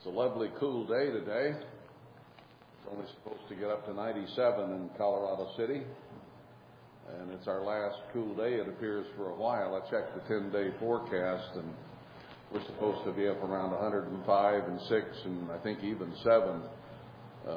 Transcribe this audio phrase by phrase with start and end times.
[0.00, 1.50] It's a lovely, cool day today.
[1.52, 5.82] It's only supposed to get up to 97 in Colorado City.
[7.18, 9.74] And it's our last cool day, it appears, for a while.
[9.74, 11.74] I checked the 10 day forecast, and
[12.50, 16.62] we're supposed to be up around 105 and 6, and I think even 7,
[17.46, 17.52] uh,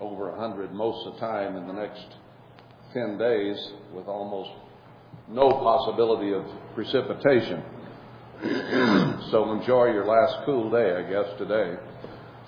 [0.00, 2.06] over 100 most of the time in the next
[2.94, 3.56] 10 days,
[3.94, 4.50] with almost
[5.28, 6.42] no possibility of
[6.74, 7.62] precipitation.
[8.40, 11.76] So enjoy your last cool day, I guess, today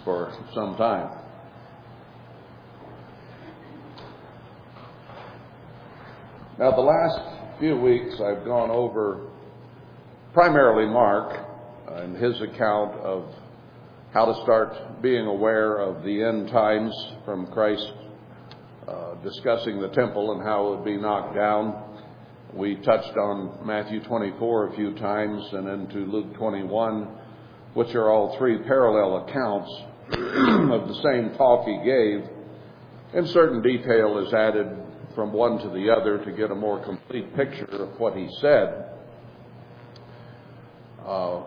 [0.04, 1.18] for some time.
[6.58, 9.28] Now, the last few weeks I've gone over
[10.32, 11.38] primarily Mark
[11.88, 13.26] and his account of
[14.14, 16.94] how to start being aware of the end times
[17.26, 17.92] from Christ
[18.88, 21.91] uh, discussing the temple and how it would be knocked down.
[22.54, 27.08] We touched on Matthew 24 a few times and into Luke 21,
[27.72, 29.70] which are all three parallel accounts
[30.12, 32.28] of the same talk he gave.
[33.14, 34.68] And certain detail is added
[35.14, 38.90] from one to the other to get a more complete picture of what he said.
[41.06, 41.42] Uh,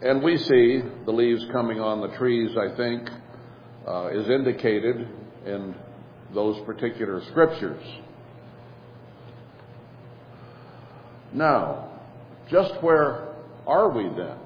[0.00, 3.10] and we see the leaves coming on the trees, I think,
[3.86, 5.08] uh, is indicated
[5.44, 5.74] in
[6.32, 7.82] those particular scriptures.
[11.32, 11.90] Now,
[12.50, 13.34] just where
[13.66, 14.36] are we then?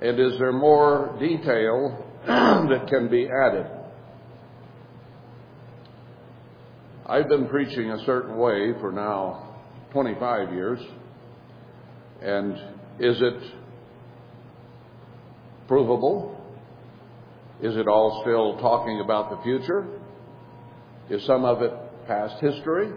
[0.00, 3.66] And is there more detail that can be added?
[7.06, 9.54] I've been preaching a certain way for now
[9.92, 10.80] 25 years.
[12.20, 12.52] And
[12.98, 13.42] is it
[15.68, 16.32] provable?
[17.62, 19.86] Is it all still talking about the future?
[21.08, 21.72] Is some of it
[22.06, 22.92] past history?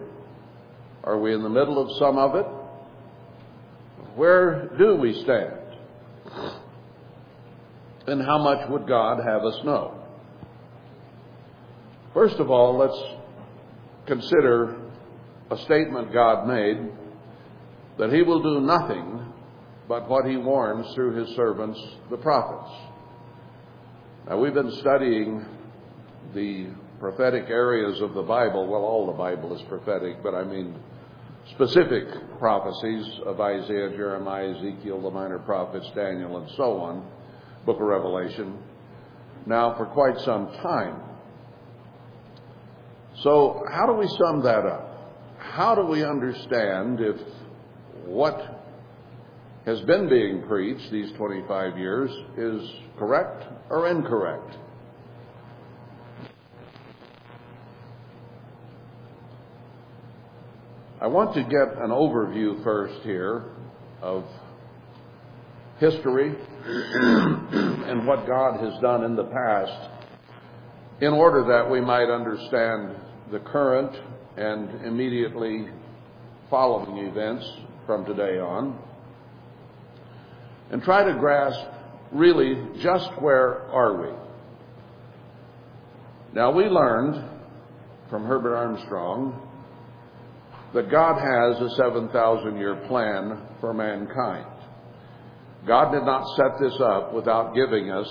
[1.03, 2.45] Are we in the middle of some of it?
[4.16, 5.56] Where do we stand?
[8.08, 9.95] And how much would God have us know?
[12.14, 13.02] First of all, let's
[14.08, 14.75] consider
[15.51, 16.91] a statement God made
[17.97, 19.31] that He will do nothing
[19.88, 21.79] but what He warns through His servants,
[22.09, 22.72] the prophets.
[24.28, 25.45] Now, we've been studying
[26.34, 26.68] the
[27.00, 28.68] prophetic areas of the Bible.
[28.68, 30.76] Well, all the Bible is prophetic, but I mean
[31.52, 32.06] specific
[32.38, 37.06] prophecies of Isaiah, Jeremiah, Ezekiel, the minor prophets, Daniel, and so on,
[37.66, 38.58] book of Revelation,
[39.46, 41.02] now for quite some time.
[43.24, 45.16] So, how do we sum that up?
[45.40, 47.18] How do we understand if
[48.06, 48.66] what
[49.66, 54.56] has been being preached these 25 years is correct or incorrect?
[61.02, 63.46] I want to get an overview first here
[64.02, 64.26] of
[65.80, 69.90] history and what God has done in the past
[71.00, 72.98] in order that we might understand
[73.32, 73.96] the current
[74.36, 75.70] and immediately
[76.50, 77.50] following events
[77.86, 78.78] from today on
[80.70, 81.66] and try to grasp
[82.12, 84.14] really just where are we.
[86.34, 87.24] Now we learned
[88.10, 89.46] from Herbert Armstrong
[90.74, 94.46] that God has a 7,000 year plan for mankind.
[95.68, 98.07] God did not set this up without giving us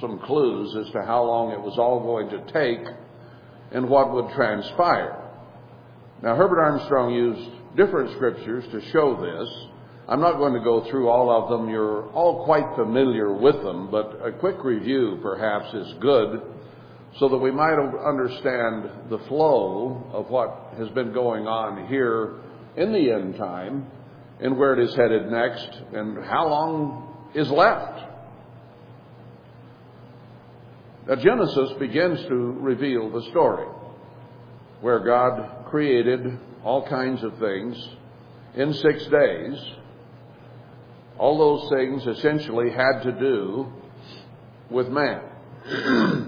[0.00, 2.86] some clues as to how long it was all going to take
[3.72, 5.22] and what would transpire.
[6.22, 9.68] Now, Herbert Armstrong used different scriptures to show this.
[10.08, 11.68] I'm not going to go through all of them.
[11.68, 16.40] You're all quite familiar with them, but a quick review perhaps is good
[17.18, 22.40] so that we might understand the flow of what has been going on here
[22.76, 23.86] in the end time
[24.40, 28.02] and where it is headed next and how long is left.
[31.08, 33.66] Now, Genesis begins to reveal the story
[34.80, 37.88] where God created all kinds of things
[38.56, 39.58] in six days.
[41.16, 43.72] All those things essentially had to do
[44.68, 45.22] with man.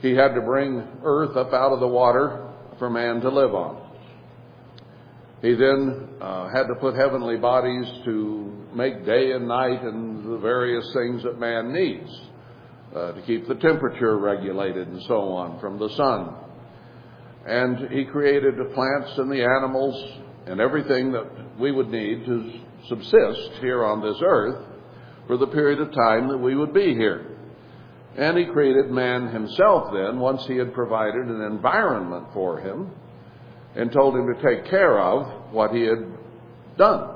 [0.00, 2.48] he had to bring earth up out of the water
[2.78, 3.82] for man to live on.
[5.42, 10.38] He then uh, had to put heavenly bodies to make day and night and the
[10.38, 12.10] various things that man needs
[12.94, 16.34] uh, to keep the temperature regulated and so on from the sun.
[17.46, 22.60] And he created the plants and the animals and everything that we would need to
[22.88, 24.64] subsist here on this earth
[25.26, 27.35] for the period of time that we would be here.
[28.16, 32.90] And he created man himself then, once he had provided an environment for him
[33.74, 36.06] and told him to take care of what he had
[36.78, 37.10] done.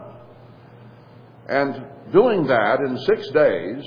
[1.48, 3.84] And doing that in six days,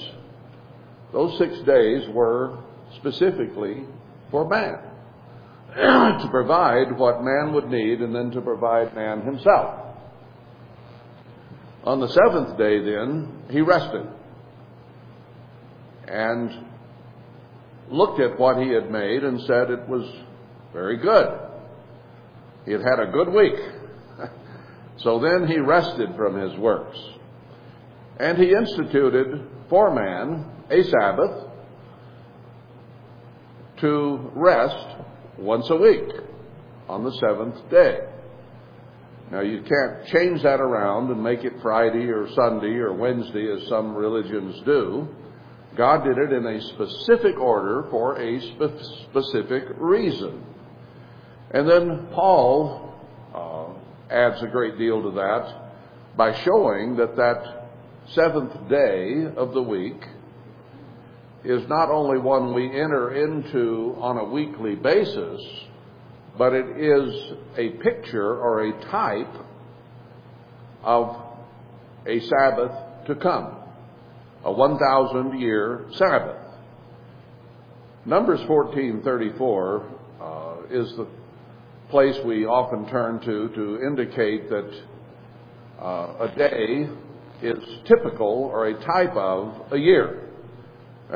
[1.11, 2.57] those six days were
[2.95, 3.85] specifically
[4.31, 4.79] for man.
[5.75, 9.79] to provide what man would need and then to provide man himself.
[11.83, 14.07] On the seventh day, then, he rested
[16.07, 16.51] and
[17.93, 20.03] looked at what he had made and said it was
[20.73, 21.39] very good.
[22.65, 23.59] He had had a good week.
[24.97, 26.97] so then he rested from his works.
[28.19, 31.49] And he instituted for man a Sabbath
[33.81, 34.97] to rest
[35.37, 36.09] once a week
[36.89, 37.99] on the seventh day.
[39.31, 43.67] Now, you can't change that around and make it Friday or Sunday or Wednesday as
[43.67, 45.07] some religions do.
[45.75, 50.43] God did it in a specific order for a spe- specific reason.
[51.51, 52.93] And then Paul
[53.33, 55.71] uh, adds a great deal to that
[56.15, 57.69] by showing that that
[58.13, 60.03] seventh day of the week
[61.43, 65.41] is not only one we enter into on a weekly basis,
[66.37, 69.33] but it is a picture or a type
[70.83, 71.15] of
[72.05, 73.57] a Sabbath to come,
[74.43, 76.37] a 1,000 year Sabbath.
[78.05, 79.83] Numbers 14:34
[80.21, 81.07] uh, is the
[81.89, 84.81] place we often turn to to indicate that
[85.81, 86.89] uh, a day
[87.41, 90.29] is typical or a type of a year.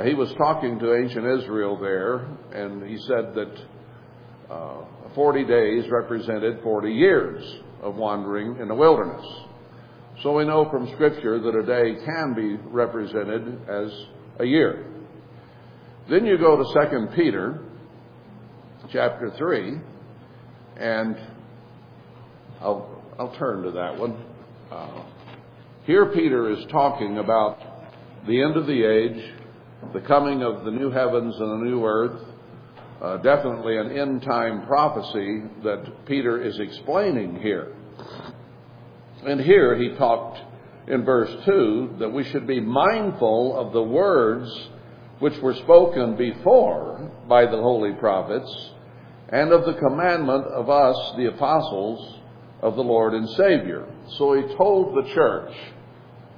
[0.06, 3.56] He was talking to ancient Israel there, and he said that
[4.50, 4.84] uh,
[5.16, 7.44] 40 days represented 40 years
[7.82, 9.26] of wandering in the wilderness.
[10.24, 13.92] So we know from Scripture that a day can be represented as
[14.40, 14.88] a year.
[16.10, 17.60] Then you go to 2 Peter
[18.92, 19.74] chapter 3,
[20.78, 21.18] and
[22.62, 24.26] I'll, I'll turn to that one.
[24.72, 25.04] Uh,
[25.86, 27.60] here Peter is talking about
[28.26, 29.34] the end of the age,
[29.94, 32.22] the coming of the new heavens and the new earth,
[33.02, 37.76] uh, definitely an end time prophecy that Peter is explaining here.
[39.26, 40.40] And here he talked
[40.88, 44.70] in verse 2 that we should be mindful of the words
[45.20, 48.72] which were spoken before by the holy prophets
[49.30, 52.20] and of the commandment of us, the apostles
[52.62, 53.86] of the Lord and Savior.
[54.18, 55.54] So he told the church,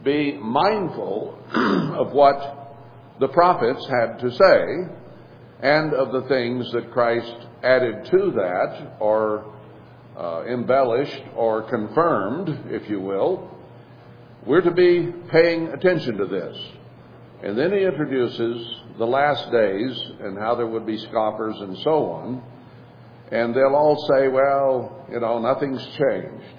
[0.03, 2.77] be mindful of what
[3.19, 4.93] the prophets had to say
[5.61, 9.53] and of the things that Christ added to that or
[10.19, 13.49] uh, embellished or confirmed, if you will.
[14.45, 16.57] We're to be paying attention to this.
[17.41, 18.67] And then he introduces
[18.97, 22.43] the last days and how there would be scoffers and so on.
[23.31, 26.55] And they'll all say, well, you know, nothing's changed.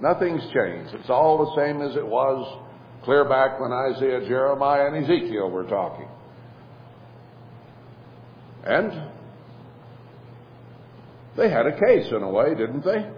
[0.00, 0.94] Nothing's changed.
[0.94, 2.62] It's all the same as it was
[3.02, 6.08] clear back when Isaiah, Jeremiah, and Ezekiel were talking.
[8.64, 9.10] And
[11.36, 13.10] they had a case in a way, didn't they?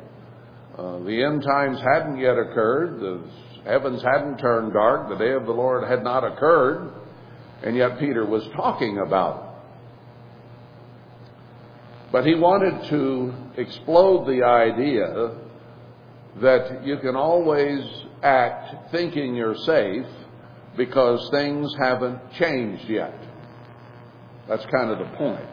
[0.77, 3.01] Uh, the end times hadn't yet occurred.
[3.01, 3.23] The
[3.65, 5.09] heavens hadn't turned dark.
[5.09, 6.93] The day of the Lord had not occurred.
[7.63, 9.49] And yet Peter was talking about it.
[12.13, 15.37] But he wanted to explode the idea
[16.41, 17.85] that you can always
[18.23, 20.07] act thinking you're safe
[20.77, 23.15] because things haven't changed yet.
[24.49, 25.45] That's kind of the point.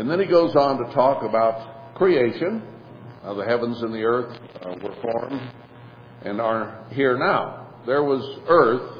[0.00, 2.62] And then he goes on to talk about creation.
[3.22, 5.52] How the heavens and the earth uh, were formed
[6.24, 7.68] and are here now.
[7.84, 8.96] There was earth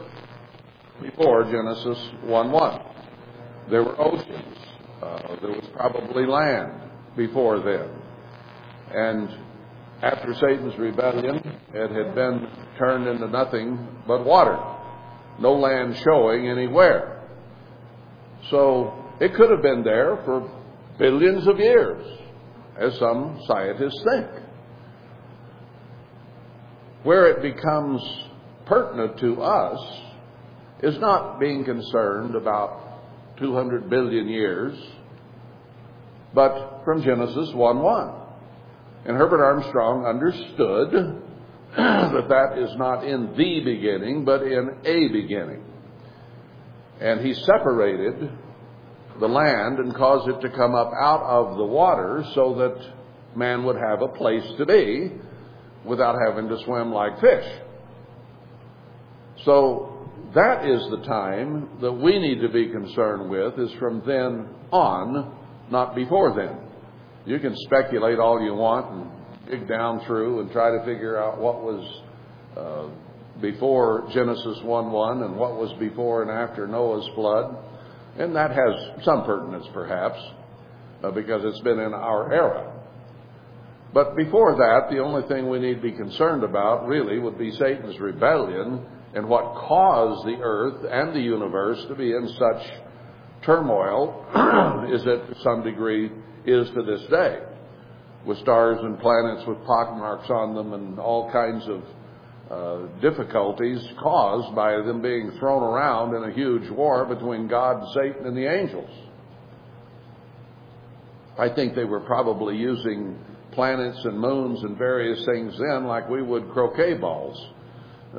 [1.01, 2.83] before Genesis 1 1.
[3.71, 4.59] There were oceans.
[5.03, 6.71] Uh, there was probably land
[7.17, 7.89] before then.
[8.95, 9.31] And
[10.03, 11.37] after Satan's rebellion,
[11.73, 14.59] it had been turned into nothing but water.
[15.39, 17.27] No land showing anywhere.
[18.51, 20.60] So it could have been there for
[21.01, 22.07] billions of years,
[22.79, 24.27] as some scientists think.
[27.03, 28.03] Where it becomes
[28.67, 29.79] pertinent to us
[30.83, 34.79] is not being concerned about 200 billion years,
[36.35, 38.15] but from Genesis 1 1.
[39.07, 40.93] And Herbert Armstrong understood
[41.77, 45.65] that that is not in the beginning, but in a beginning.
[47.01, 48.31] And he separated
[49.21, 53.65] the land and cause it to come up out of the water so that man
[53.65, 55.13] would have a place to be
[55.85, 57.45] without having to swim like fish.
[59.45, 64.49] So that is the time that we need to be concerned with is from then
[64.71, 65.37] on,
[65.71, 66.57] not before then.
[67.27, 71.39] You can speculate all you want and dig down through and try to figure out
[71.39, 72.03] what was
[72.57, 77.57] uh, before Genesis 1 1 and what was before and after Noah's flood.
[78.21, 80.21] And that has some pertinence, perhaps,
[81.03, 82.71] uh, because it's been in our era.
[83.95, 87.51] But before that, the only thing we need to be concerned about really would be
[87.53, 92.71] Satan's rebellion and what caused the earth and the universe to be in such
[93.43, 94.27] turmoil
[94.93, 96.11] is it to some degree
[96.45, 97.41] is to this day
[98.27, 101.83] with stars and planets with pockmarks on them and all kinds of
[102.51, 108.27] uh, difficulties caused by them being thrown around in a huge war between God, Satan,
[108.27, 108.91] and the angels.
[111.39, 113.17] I think they were probably using
[113.53, 117.41] planets and moons and various things then like we would croquet balls,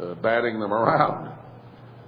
[0.01, 1.38] uh, batting them around.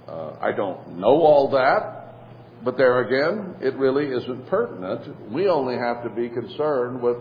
[0.08, 5.30] Uh, I don't know all that, but there again, it really isn't pertinent.
[5.30, 7.18] We only have to be concerned with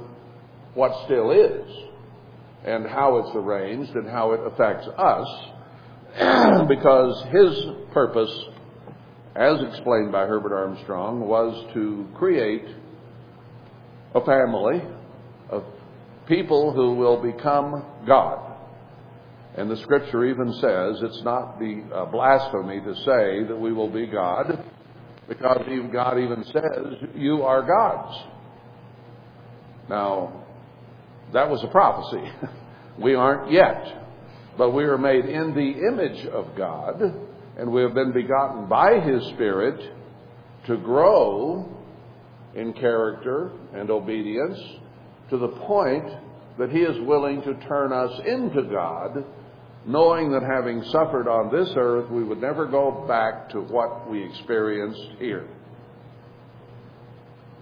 [0.75, 1.92] what still is
[2.65, 5.27] and how it's arranged and how it affects us
[6.67, 8.32] because his purpose,
[9.36, 12.65] as explained by Herbert Armstrong, was to create
[14.15, 14.82] a family
[15.50, 15.63] of
[16.27, 18.51] people who will become God.
[19.55, 23.89] And the scripture even says it's not the uh, blasphemy to say that we will
[23.89, 24.63] be God,
[25.27, 28.17] because God even says, You are gods.
[29.89, 30.42] Now,
[31.33, 32.31] that was a prophecy.
[32.99, 34.05] we aren't yet,
[34.57, 37.01] but we are made in the image of God,
[37.57, 39.93] and we have been begotten by His Spirit
[40.67, 41.69] to grow
[42.55, 44.59] in character and obedience
[45.29, 46.05] to the point
[46.59, 49.25] that He is willing to turn us into God,
[49.87, 54.23] knowing that having suffered on this earth, we would never go back to what we
[54.23, 55.47] experienced here.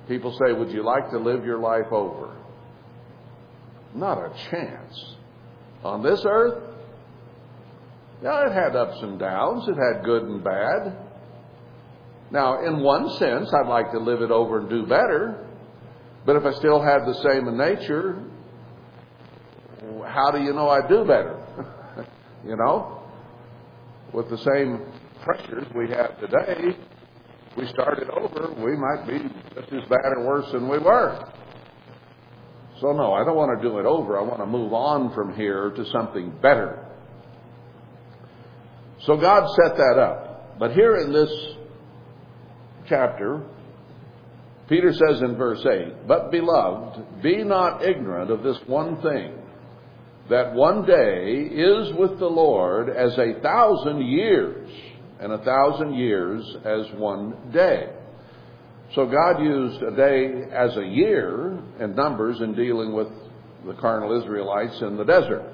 [0.09, 2.40] People say, Would you like to live your life over?
[3.93, 5.15] Not a chance.
[5.83, 6.71] On this earth,
[8.23, 10.95] yeah, it had ups and downs, it had good and bad.
[12.29, 15.47] Now, in one sense, I'd like to live it over and do better,
[16.25, 18.23] but if I still had the same in nature,
[20.07, 21.43] how do you know I do better?
[22.45, 22.99] you know?
[24.13, 24.81] With the same
[25.23, 26.77] pressures we have today,
[27.57, 29.19] we started over, we might be
[29.55, 31.27] just as bad or worse than we were.
[32.81, 34.19] So, no, I don't want to do it over.
[34.19, 36.83] I want to move on from here to something better.
[39.05, 40.57] So, God set that up.
[40.57, 41.31] But here in this
[42.89, 43.43] chapter,
[44.67, 49.37] Peter says in verse 8, But beloved, be not ignorant of this one thing,
[50.29, 54.69] that one day is with the Lord as a thousand years,
[55.19, 57.89] and a thousand years as one day.
[58.95, 63.07] So God used a day as a year in numbers in dealing with
[63.65, 65.53] the carnal Israelites in the desert.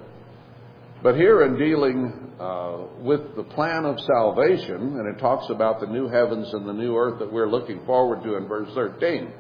[1.04, 5.86] But here in dealing uh, with the plan of salvation, and it talks about the
[5.86, 9.32] new heavens and the new earth that we're looking forward to in verse 13.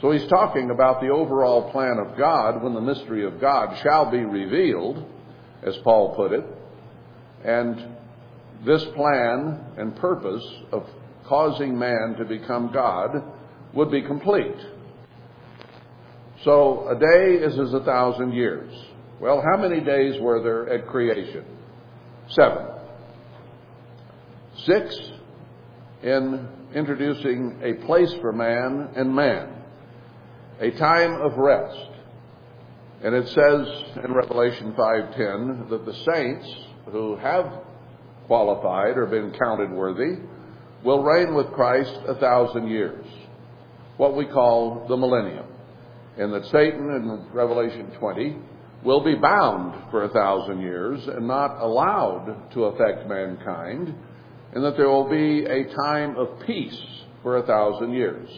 [0.00, 4.08] So he's talking about the overall plan of God when the mystery of God shall
[4.10, 5.04] be revealed,
[5.66, 6.44] as Paul put it.
[7.44, 7.96] And
[8.64, 10.86] this plan and purpose of
[11.28, 13.10] causing man to become God
[13.72, 14.56] would be complete.
[16.44, 18.72] So a day is as a thousand years.
[19.20, 21.44] Well, how many days were there at creation?
[22.28, 22.66] Seven.
[24.64, 24.96] Six
[26.02, 29.62] in introducing a place for man and man,
[30.60, 31.90] a time of rest.
[33.02, 37.64] And it says in Revelation 5:10 that the saints who have
[38.26, 40.16] qualified or been counted worthy
[40.84, 43.06] will reign with Christ a thousand years,
[43.96, 45.46] what we call the millennium.
[46.18, 48.36] And that Satan in Revelation 20
[48.84, 53.94] will be bound for a thousand years and not allowed to affect mankind,
[54.52, 56.80] and that there will be a time of peace
[57.22, 58.28] for a thousand years.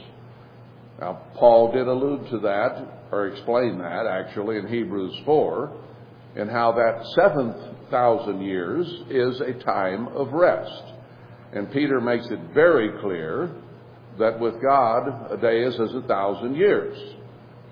[1.00, 5.76] Now, Paul did allude to that, or explain that actually in Hebrews 4,
[6.36, 10.95] and how that seventh thousand years is a time of rest.
[11.56, 13.50] And Peter makes it very clear
[14.18, 16.94] that with God, a day is as a thousand years.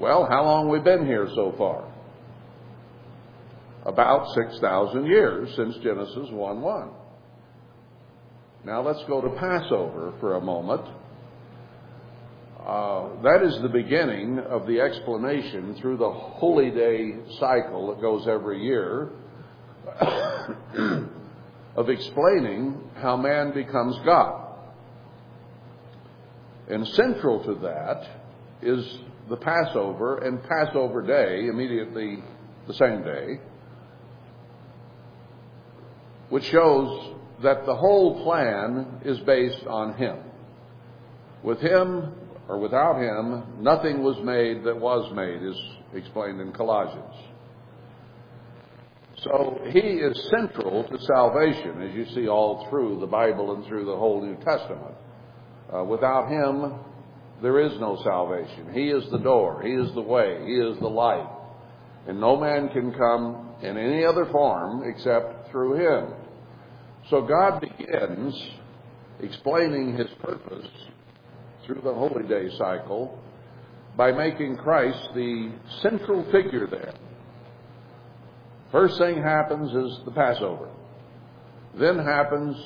[0.00, 1.86] Well, how long we been here so far?
[3.84, 6.90] About 6,000 years since Genesis 1 1.
[8.64, 10.88] Now let's go to Passover for a moment.
[12.66, 18.26] Uh, that is the beginning of the explanation through the holy day cycle that goes
[18.26, 19.10] every year
[21.76, 24.42] of explaining how man becomes God.
[26.68, 28.08] And central to that
[28.62, 32.22] is the Passover and Passover day, immediately
[32.66, 33.40] the same day,
[36.30, 40.18] which shows that the whole plan is based on Him.
[41.42, 42.12] With Him,
[42.48, 45.60] or without Him, nothing was made that was made, is
[45.94, 47.14] explained in Colossians.
[49.24, 53.86] So He is central to salvation, as you see all through the Bible and through
[53.86, 54.94] the whole New Testament.
[55.74, 56.74] Uh, without Him,
[57.42, 58.72] there is no salvation.
[58.72, 59.62] He is the door.
[59.62, 60.44] He is the way.
[60.46, 61.28] He is the light.
[62.06, 66.14] And no man can come in any other form except through Him.
[67.08, 68.34] So God begins
[69.20, 70.68] explaining His purpose
[71.64, 73.18] through the Holy Day cycle
[73.96, 76.94] by making Christ the central figure there.
[78.74, 80.68] First thing happens is the Passover.
[81.78, 82.56] Then happens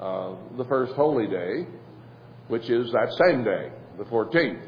[0.00, 1.66] uh, the first Holy Day,
[2.48, 4.64] which is that same day, the 14th,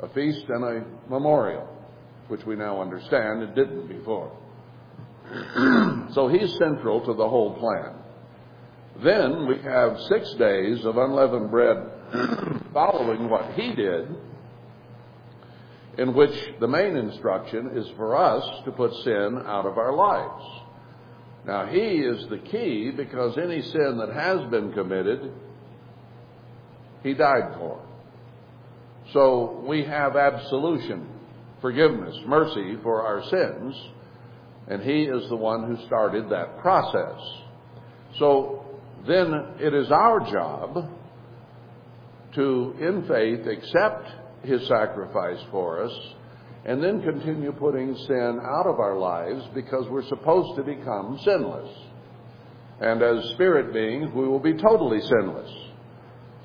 [0.00, 1.66] a feast and a memorial,
[2.28, 4.30] which we now understand it didn't before.
[6.12, 7.94] so he's central to the whole plan.
[9.02, 11.78] Then we have six days of unleavened bread
[12.74, 14.14] following what he did,
[15.98, 20.44] in which the main instruction is for us to put sin out of our lives.
[21.46, 25.32] Now, he is the key because any sin that has been committed,
[27.02, 27.82] he died for.
[29.12, 31.08] So we have absolution,
[31.60, 33.74] forgiveness, mercy for our sins,
[34.68, 37.18] and he is the one who started that process.
[38.18, 38.64] So
[39.06, 40.90] then it is our job
[42.34, 44.08] to, in faith, accept
[44.42, 45.92] his sacrifice for us
[46.64, 51.70] and then continue putting sin out of our lives because we're supposed to become sinless.
[52.80, 55.50] And as spirit beings, we will be totally sinless.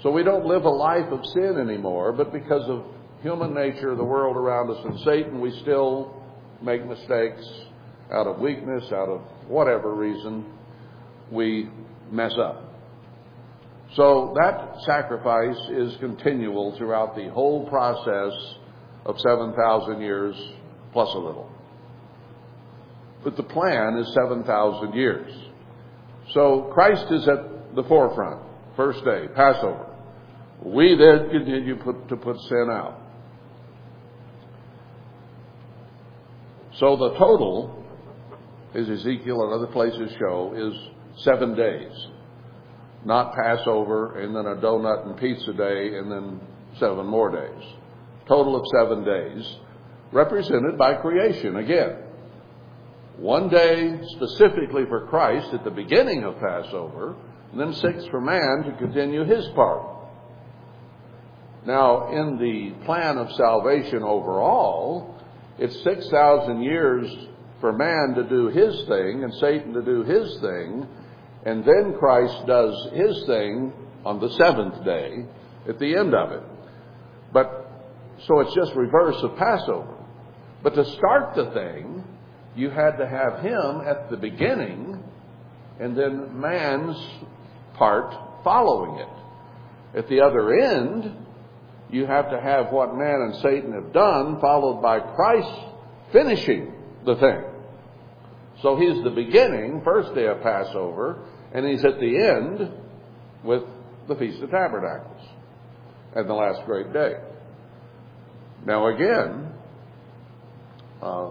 [0.03, 2.85] So we don't live a life of sin anymore, but because of
[3.21, 6.23] human nature, the world around us, and Satan, we still
[6.61, 7.43] make mistakes
[8.13, 10.45] out of weakness, out of whatever reason.
[11.31, 11.69] We
[12.11, 12.74] mess up.
[13.95, 18.33] So that sacrifice is continual throughout the whole process
[19.05, 20.35] of 7,000 years
[20.91, 21.49] plus a little.
[23.23, 25.31] But the plan is 7,000 years.
[26.33, 28.41] So Christ is at the forefront.
[28.75, 29.87] First day, Passover.
[30.63, 32.99] We then continue put, to put sin out.
[36.79, 37.83] So the total,
[38.73, 41.91] as Ezekiel and other places show, is seven days.
[43.05, 46.41] Not Passover and then a donut and pizza day and then
[46.79, 47.63] seven more days.
[48.27, 49.57] Total of seven days,
[50.11, 51.97] represented by creation again.
[53.17, 57.15] One day specifically for Christ at the beginning of Passover,
[57.51, 59.95] and then six for man to continue his part.
[61.65, 65.15] Now, in the plan of salvation overall,
[65.57, 67.09] it's 6,000 years
[67.61, 70.87] for man to do his thing and Satan to do his thing,
[71.45, 73.71] and then Christ does his thing
[74.03, 75.25] on the seventh day
[75.69, 76.43] at the end of it.
[77.31, 77.71] But,
[78.27, 79.95] so it's just reverse of Passover.
[80.63, 82.03] But to start the thing,
[82.55, 85.03] you had to have him at the beginning
[85.79, 86.97] and then man's
[87.75, 89.99] part following it.
[89.99, 91.11] At the other end,
[91.91, 95.49] you have to have what man and Satan have done, followed by Christ
[96.11, 96.73] finishing
[97.05, 97.43] the thing.
[98.61, 102.69] So he's the beginning, first day of Passover, and he's at the end
[103.41, 103.63] with
[104.09, 105.21] the Feast of Tabernacles
[106.13, 107.13] and the last great day.
[108.65, 109.53] Now, again,
[111.01, 111.29] uh,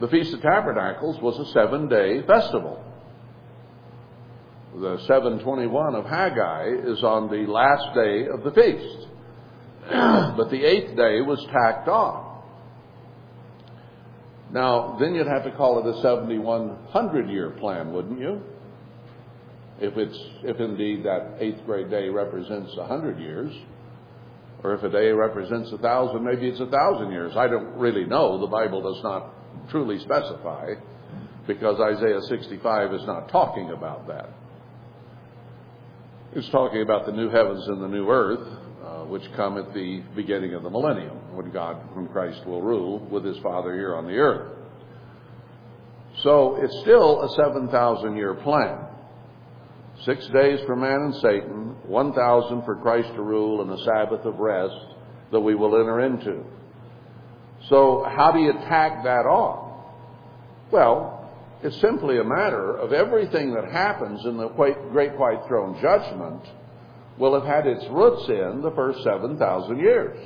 [0.00, 2.84] the Feast of Tabernacles was a seven day festival.
[4.74, 9.08] The 721 of Haggai is on the last day of the feast.
[10.36, 12.42] but the eighth day was tacked on.
[14.52, 18.42] Now, then you'd have to call it a 7100 year plan, wouldn't you?
[19.82, 23.52] If it's if indeed that eighth grade day represents a hundred years,
[24.62, 27.32] or if a day represents a thousand, maybe it's a thousand years.
[27.36, 28.40] I don't really know.
[28.40, 29.34] The Bible does not
[29.70, 30.74] truly specify,
[31.48, 34.30] because Isaiah 65 is not talking about that.
[36.34, 38.46] It's talking about the new heavens and the new earth,
[38.84, 43.00] uh, which come at the beginning of the millennium, when God, when Christ will rule
[43.00, 44.58] with His Father here on the earth.
[46.22, 48.78] So it's still a 7,000 year plan.
[50.04, 54.38] Six days for man and Satan, 1,000 for Christ to rule, and a Sabbath of
[54.38, 54.74] rest
[55.30, 56.44] that we will enter into.
[57.68, 59.84] So, how do you tack that on?
[60.72, 61.30] Well,
[61.62, 66.42] it's simply a matter of everything that happens in the Great White Throne Judgment
[67.18, 70.18] will have had its roots in the first 7,000 years.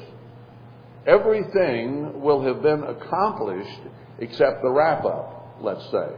[1.06, 3.80] everything will have been accomplished
[4.18, 6.08] except the wrap up, let's say.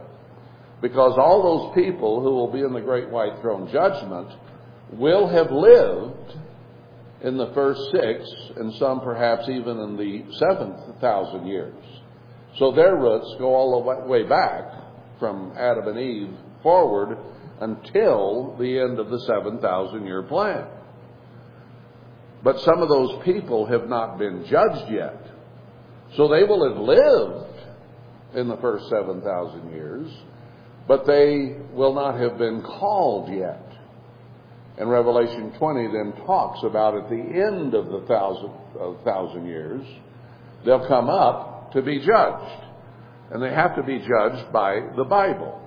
[0.81, 4.29] Because all those people who will be in the great white throne judgment
[4.93, 6.37] will have lived
[7.21, 11.75] in the first six, and some perhaps even in the seventh thousand years.
[12.57, 14.71] So their roots go all the way back
[15.19, 17.17] from Adam and Eve forward
[17.59, 20.65] until the end of the 7,000 year plan.
[22.43, 25.21] But some of those people have not been judged yet.
[26.15, 27.59] So they will have lived
[28.35, 30.09] in the first 7,000 years,
[30.89, 33.63] but they will not have been called yet.
[34.79, 38.49] And Revelation 20 then talks about at the end of the thousand,
[38.81, 39.85] uh, thousand years,
[40.65, 42.63] they'll come up to be judged.
[43.29, 45.61] And they have to be judged by the Bible.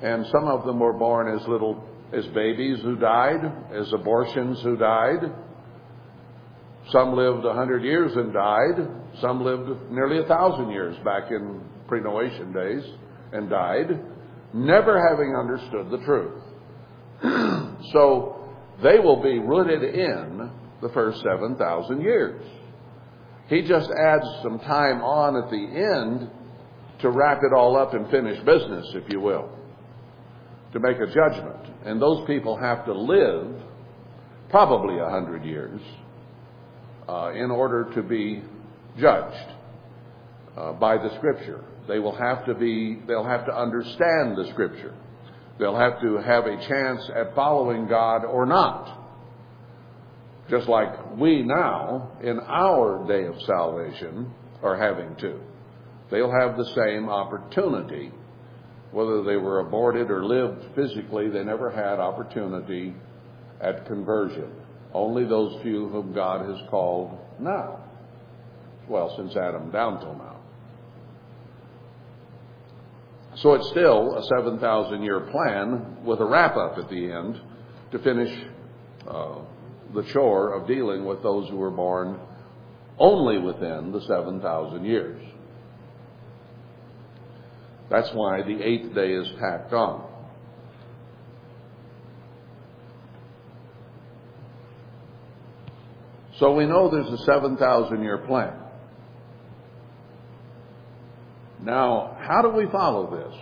[0.00, 1.84] And some of them were born as little,
[2.14, 5.30] as babies who died, as abortions who died.
[6.90, 8.88] Some lived a hundred years and died.
[9.20, 12.90] Some lived nearly a thousand years back in pre-Noation days
[13.34, 14.00] and died,
[14.54, 16.42] never having understood the truth.
[17.92, 18.48] so
[18.82, 22.44] they will be rooted in the first 7,000 years.
[23.48, 26.30] He just adds some time on at the end
[27.00, 29.50] to wrap it all up and finish business, if you will,
[30.72, 31.74] to make a judgment.
[31.84, 33.62] And those people have to live
[34.50, 35.80] probably a hundred years
[37.08, 38.42] uh, in order to be
[38.98, 39.52] judged
[40.56, 41.64] uh, by the Scripture.
[41.88, 44.94] They will have to be, they'll have to understand the Scripture.
[45.58, 48.96] They'll have to have a chance at following God or not.
[50.50, 55.40] Just like we now, in our day of salvation, are having to.
[56.10, 58.12] They'll have the same opportunity.
[58.92, 62.94] Whether they were aborted or lived physically, they never had opportunity
[63.60, 64.50] at conversion.
[64.94, 67.80] Only those few whom God has called now.
[68.88, 70.37] Well, since Adam down till now.
[73.42, 77.40] So it's still a 7,000 year plan with a wrap up at the end
[77.92, 78.46] to finish
[79.06, 79.36] uh,
[79.94, 82.18] the chore of dealing with those who were born
[82.98, 85.22] only within the 7,000 years.
[87.88, 90.04] That's why the eighth day is tacked on.
[96.38, 98.67] So we know there's a 7,000 year plan.
[101.62, 103.34] Now, how do we follow this?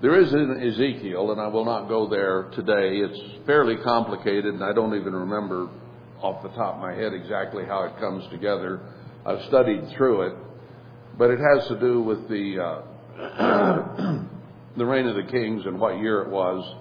[0.00, 2.98] There is in Ezekiel, and I will not go there today.
[2.98, 5.68] It's fairly complicated, and I don't even remember
[6.22, 8.80] off the top of my head exactly how it comes together.
[9.26, 10.34] I've studied through it,
[11.18, 12.82] but it has to do with the uh,
[14.76, 16.76] the reign of the kings and what year it was,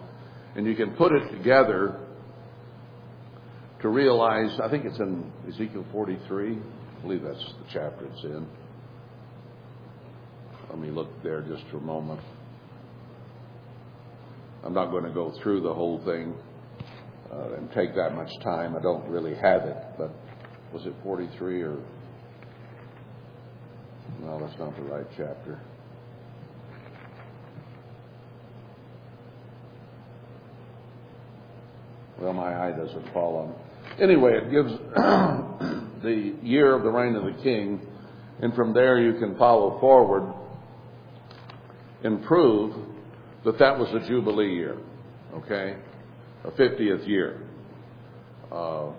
[0.56, 2.00] and you can put it together
[3.82, 4.60] to realize.
[4.64, 6.58] I think it's in Ezekiel 43.
[6.58, 8.46] I believe that's the chapter it's in.
[10.70, 12.20] Let me look there just for a moment.
[14.64, 16.34] I'm not going to go through the whole thing
[17.32, 18.76] uh, and take that much time.
[18.76, 20.12] I don't really have it, but
[20.74, 21.78] was it 43 or?
[24.22, 25.60] No, that's not the right chapter.
[32.20, 34.02] Well, my eye doesn't fall on.
[34.02, 34.72] Anyway, it gives
[36.04, 37.80] the year of the reign of the king,
[38.42, 40.34] and from there you can follow forward
[42.04, 42.76] and prove
[43.46, 44.78] that that was a Jubilee year,
[45.36, 45.78] okay?
[46.44, 47.42] A 50th year.
[48.52, 48.92] Uh,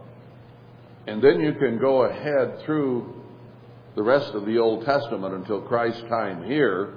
[1.07, 3.15] and then you can go ahead through
[3.95, 6.95] the rest of the Old Testament until Christ's time here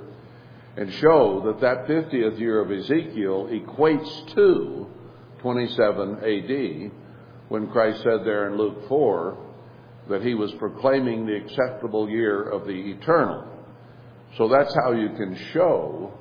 [0.77, 4.87] and show that that 50th year of Ezekiel equates to
[5.39, 6.91] 27 AD
[7.49, 9.37] when Christ said there in Luke 4
[10.09, 13.50] that he was proclaiming the acceptable year of the eternal.
[14.37, 16.13] So that's how you can show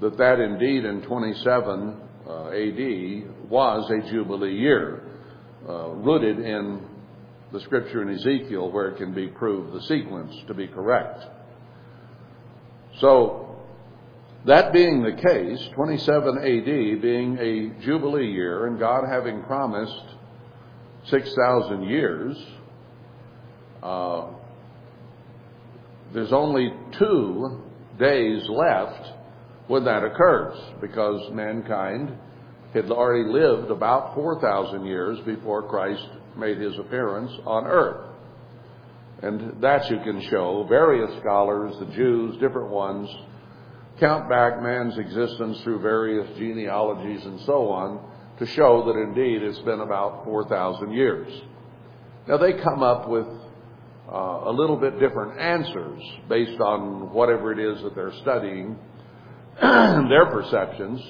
[0.00, 5.02] that that indeed in 27 uh, AD was a Jubilee year,
[5.68, 6.80] uh, rooted in
[7.52, 11.24] the scripture in Ezekiel where it can be proved the sequence to be correct.
[13.00, 13.56] So,
[14.46, 20.04] that being the case, 27 AD being a Jubilee year, and God having promised
[21.06, 22.36] 6,000 years,
[23.82, 24.28] uh,
[26.12, 27.62] there's only two
[27.98, 29.10] days left
[29.68, 32.12] when that occurs because mankind
[32.74, 38.06] had already lived about 4,000 years before Christ made his appearance on earth.
[39.22, 40.66] And that you can show.
[40.68, 43.08] Various scholars, the Jews, different ones,
[43.98, 48.00] count back man's existence through various genealogies and so on
[48.38, 51.30] to show that indeed it's been about 4,000 years.
[52.26, 53.26] Now they come up with
[54.12, 58.76] uh, a little bit different answers based on whatever it is that they're studying,
[59.60, 61.00] their perceptions.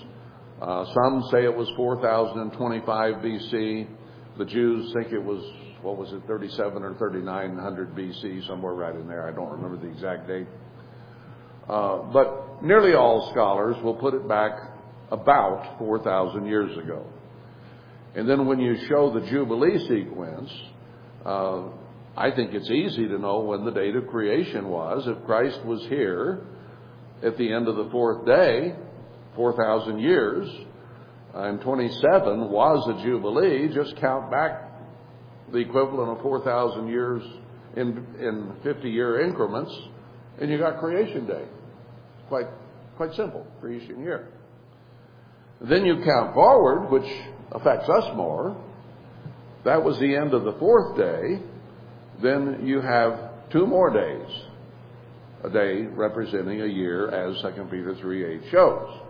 [0.61, 3.89] Uh, some say it was 4025 BC.
[4.37, 5.43] The Jews think it was,
[5.81, 9.27] what was it, 37 or 3900 BC, somewhere right in there.
[9.27, 10.47] I don't remember the exact date.
[11.69, 14.53] Uh, but nearly all scholars will put it back
[15.11, 17.07] about 4,000 years ago.
[18.15, 20.51] And then when you show the Jubilee sequence,
[21.25, 21.63] uh,
[22.17, 25.07] I think it's easy to know when the date of creation was.
[25.07, 26.43] If Christ was here
[27.23, 28.75] at the end of the fourth day,
[29.37, 30.49] 4,000 years,
[31.35, 34.71] and 27 was a Jubilee, just count back
[35.53, 37.23] the equivalent of 4,000 years
[37.77, 39.73] in, in 50 year increments,
[40.41, 41.45] and you got creation day.
[42.29, 42.47] Quite,
[42.97, 44.29] quite simple, creation year.
[45.61, 47.11] Then you count forward, which
[47.53, 48.57] affects us more.
[49.65, 51.43] That was the end of the fourth day.
[52.23, 54.29] Then you have two more days.
[55.43, 59.01] A day representing a year, as 2 Peter 3 8 shows.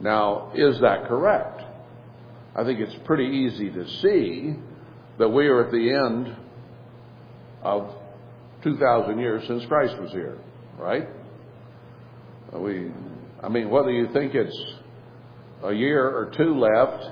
[0.00, 1.62] Now, is that correct?
[2.54, 4.54] I think it's pretty easy to see
[5.18, 6.36] that we are at the end
[7.62, 7.94] of
[8.62, 10.36] 2,000 years since Christ was here,
[10.78, 11.08] right?
[12.52, 12.90] We,
[13.42, 14.56] I mean, whether you think it's
[15.64, 17.04] a year or two left,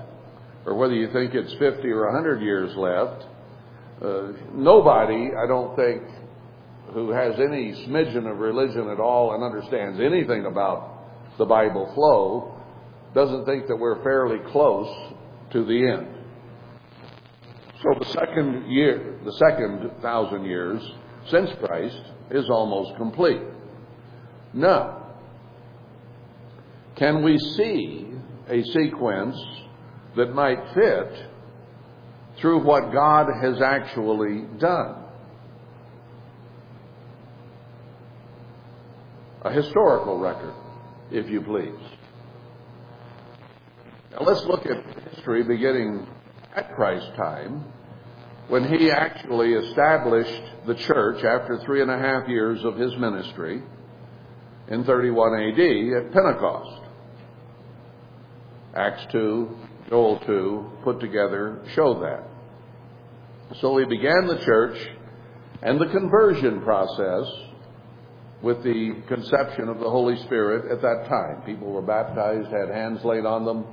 [0.66, 3.24] or whether you think it's 50 or 100 years left,
[4.02, 6.02] uh, nobody, I don't think,
[6.92, 12.56] who has any smidgen of religion at all and understands anything about the Bible flow
[13.14, 15.14] doesn't think that we're fairly close
[15.52, 16.08] to the end.
[17.82, 20.82] So the second year, the second thousand years
[21.28, 23.40] since Christ is almost complete.
[24.52, 25.14] Now,
[26.96, 28.08] can we see
[28.48, 29.36] a sequence
[30.16, 31.29] that might fit
[32.40, 34.96] through what God has actually done?
[39.42, 40.54] A historical record,
[41.10, 41.98] if you please.
[44.12, 46.06] Now let's look at history beginning
[46.54, 47.64] at Christ's time
[48.48, 53.62] when he actually established the church after three and a half years of his ministry
[54.68, 56.82] in 31 AD at Pentecost.
[58.74, 59.56] Acts 2,
[59.88, 62.29] Joel 2 put together show that.
[63.58, 64.78] So he began the church
[65.62, 67.26] and the conversion process
[68.42, 71.42] with the conception of the Holy Spirit at that time.
[71.44, 73.66] People were baptized, had hands laid on them,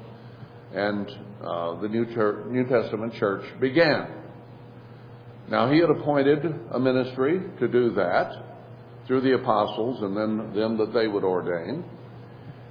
[0.74, 1.10] and
[1.46, 2.06] uh, the New,
[2.50, 4.08] New Testament church began.
[5.50, 8.34] Now, he had appointed a ministry to do that
[9.06, 11.86] through the apostles and then them that they would ordain.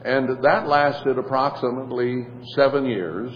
[0.05, 3.33] And that lasted approximately seven years,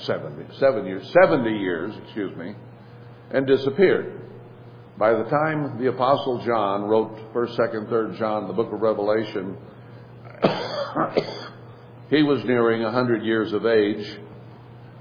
[0.00, 2.54] 70, seven years, 70 years, excuse me,
[3.30, 4.20] and disappeared.
[4.96, 9.56] By the time the apostle John wrote 1st, 2nd, 3rd John, the book of Revelation,
[12.10, 14.18] he was nearing a hundred years of age,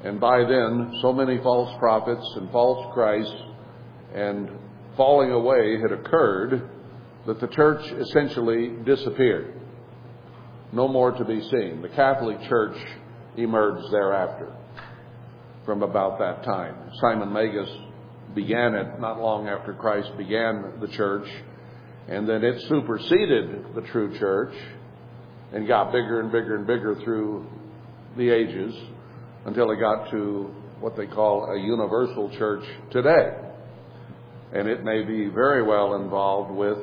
[0.03, 3.36] and by then, so many false prophets and false Christs
[4.15, 4.49] and
[4.97, 6.69] falling away had occurred
[7.25, 9.59] that the church essentially disappeared.
[10.71, 11.81] No more to be seen.
[11.81, 12.75] The Catholic Church
[13.38, 14.55] emerged thereafter
[15.65, 16.91] from about that time.
[16.99, 17.69] Simon Magus
[18.36, 21.28] began it not long after Christ began the church,
[22.08, 24.54] and then it superseded the true church
[25.54, 27.48] and got bigger and bigger and bigger through
[28.17, 28.74] the ages
[29.46, 33.38] until it got to what they call a universal church today.
[34.54, 36.78] And it may be very well involved with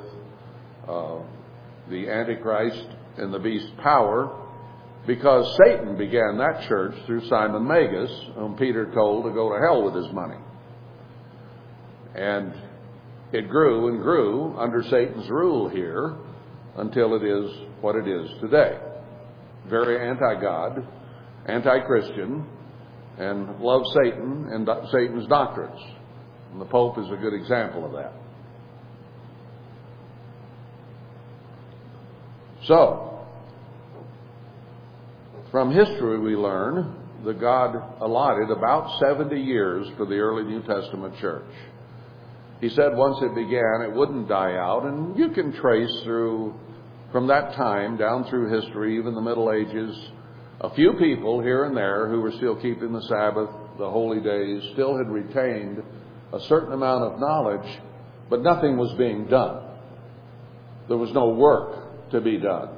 [0.89, 1.19] uh,
[1.89, 2.87] the Antichrist
[3.19, 4.37] and the beast's power
[5.07, 9.83] because Satan began that church through Simon Magus, whom Peter told to go to hell
[9.83, 10.37] with his money.
[12.15, 12.55] And
[13.33, 16.17] it grew and grew under Satan's rule here
[16.77, 18.79] until it is what it is today.
[19.69, 20.87] Very anti God,
[21.47, 22.47] anti Christian,
[23.19, 25.81] and loves Satan and Satan's doctrines.
[26.53, 28.13] And the Pope is a good example of that.
[32.67, 33.27] So,
[35.51, 41.15] from history we learn that God allotted about 70 years for the early New Testament
[41.21, 41.45] church.
[42.61, 46.55] He said once it began, it wouldn't die out, and you can trace through
[47.11, 49.97] from that time down through history, even the Middle Ages,
[50.61, 54.63] a few people here and there who were still keeping the Sabbath, the holy days,
[54.75, 55.83] still had retained
[56.33, 57.81] a certain amount of knowledge,
[58.29, 59.63] but nothing was being done.
[60.87, 62.69] There was no work to be done.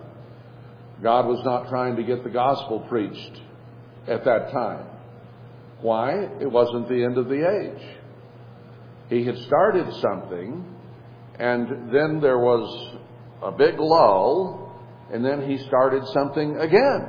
[1.03, 3.40] God was not trying to get the gospel preached
[4.07, 4.87] at that time.
[5.81, 6.29] Why?
[6.40, 8.02] It wasn't the end of the age.
[9.12, 10.64] He had started something,
[11.38, 12.96] and then there was
[13.42, 14.75] a big lull,
[15.12, 17.09] and then he started something again.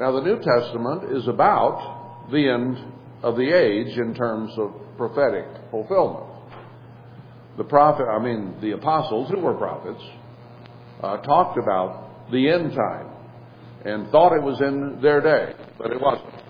[0.00, 2.78] Now, the New Testament is about the end
[3.22, 6.26] of the age in terms of prophetic fulfillment.
[7.56, 10.02] The prophet, I mean, the apostles who were prophets,
[11.00, 13.08] uh, talked about the end time
[13.84, 16.45] and thought it was in their day, but it wasn't.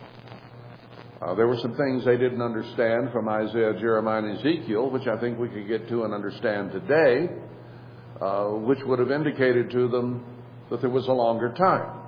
[1.21, 5.19] Uh, there were some things they didn't understand from Isaiah, Jeremiah, and Ezekiel, which I
[5.19, 7.31] think we could get to and understand today,
[8.21, 10.25] uh, which would have indicated to them
[10.71, 12.01] that there was a longer time.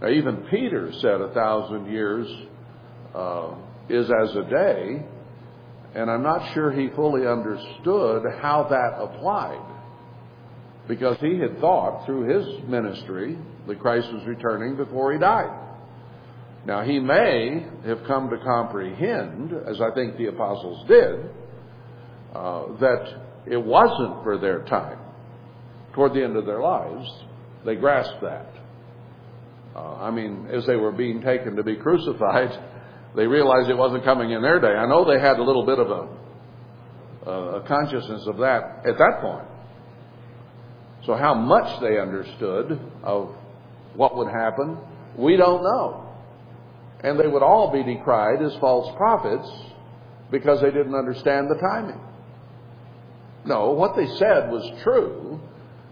[0.00, 2.26] Now, even Peter said a thousand years
[3.14, 3.54] uh,
[3.90, 5.06] is as a day,
[5.94, 9.74] and I'm not sure he fully understood how that applied
[10.88, 15.65] because he had thought through his ministry that Christ was returning before he died.
[16.66, 21.30] Now, he may have come to comprehend, as I think the apostles did,
[22.34, 24.98] uh, that it wasn't for their time.
[25.94, 27.08] Toward the end of their lives,
[27.64, 28.48] they grasped that.
[29.76, 32.50] Uh, I mean, as they were being taken to be crucified,
[33.16, 34.74] they realized it wasn't coming in their day.
[34.76, 39.20] I know they had a little bit of a, a consciousness of that at that
[39.20, 39.46] point.
[41.06, 43.36] So, how much they understood of
[43.94, 44.78] what would happen,
[45.16, 46.05] we don't know.
[47.06, 49.48] And they would all be decried as false prophets
[50.32, 52.00] because they didn't understand the timing.
[53.44, 55.40] No, what they said was true.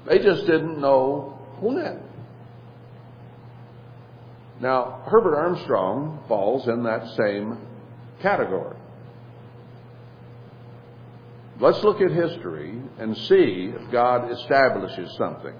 [0.09, 2.00] They just didn't know when.
[4.61, 7.59] Now, Herbert Armstrong falls in that same
[8.20, 8.77] category.
[11.61, 15.55] Let's look at history and see if God establishes something.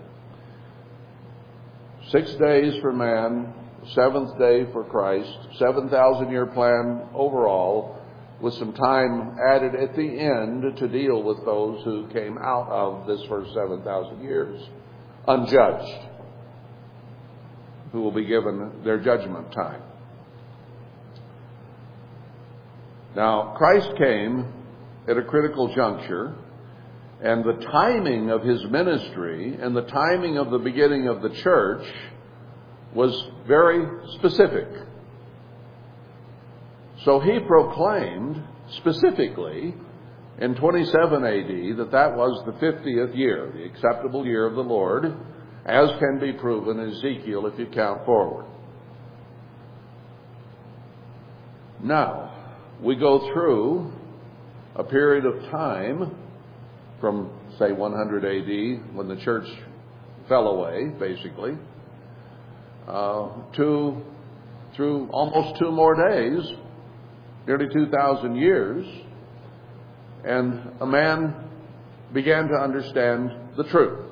[2.09, 3.55] Six days for man,
[3.93, 7.99] seventh day for Christ, 7,000 year plan overall,
[8.41, 13.07] with some time added at the end to deal with those who came out of
[13.07, 14.61] this first 7,000 years
[15.27, 16.09] unjudged
[17.93, 19.81] who will be given their judgment time.
[23.15, 24.53] Now, Christ came
[25.07, 26.35] at a critical juncture,
[27.23, 31.87] and the timing of his ministry and the timing of the beginning of the church
[32.95, 33.85] was very
[34.19, 34.69] specific.
[37.05, 38.43] So he proclaimed
[38.79, 39.75] specifically
[40.39, 45.15] in 27 AD that that was the 50th year, the acceptable year of the Lord,
[45.67, 48.47] as can be proven in Ezekiel if you count forward.
[51.83, 52.31] Now,
[52.83, 53.93] we go through
[54.77, 56.17] a period of time
[57.01, 59.47] from, say, 100 AD, when the church
[60.29, 61.53] fell away, basically,
[62.89, 64.03] uh, to
[64.75, 66.43] through almost two more days,
[67.47, 68.87] nearly 2,000 years,
[70.25, 71.49] and a man
[72.13, 74.11] began to understand the truth.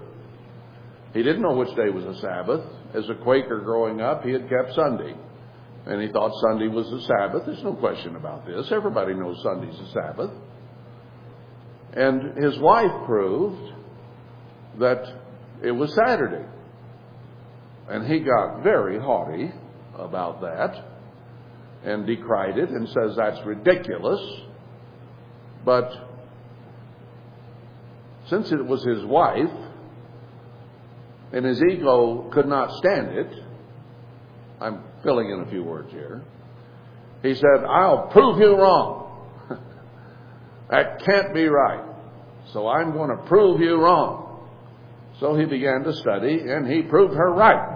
[1.14, 2.64] He didn't know which day was a Sabbath.
[2.94, 5.14] As a Quaker growing up, he had kept Sunday.
[5.87, 7.44] And he thought Sunday was the Sabbath.
[7.44, 8.70] There's no question about this.
[8.70, 10.30] Everybody knows Sunday's the Sabbath.
[11.94, 13.72] And his wife proved
[14.78, 15.02] that
[15.62, 16.46] it was Saturday.
[17.92, 19.52] And he got very haughty
[19.94, 20.83] about that
[21.85, 24.18] and decried it and says that's ridiculous.
[25.62, 25.90] But
[28.31, 29.50] since it was his wife,
[31.35, 33.33] and his ego could not stand it.
[34.59, 36.22] I'm filling in a few words here.
[37.22, 39.28] He said, I'll prove you wrong.
[40.70, 41.85] that can't be right.
[42.55, 44.48] So I'm going to prove you wrong.
[45.20, 47.71] So he began to study and he proved her right.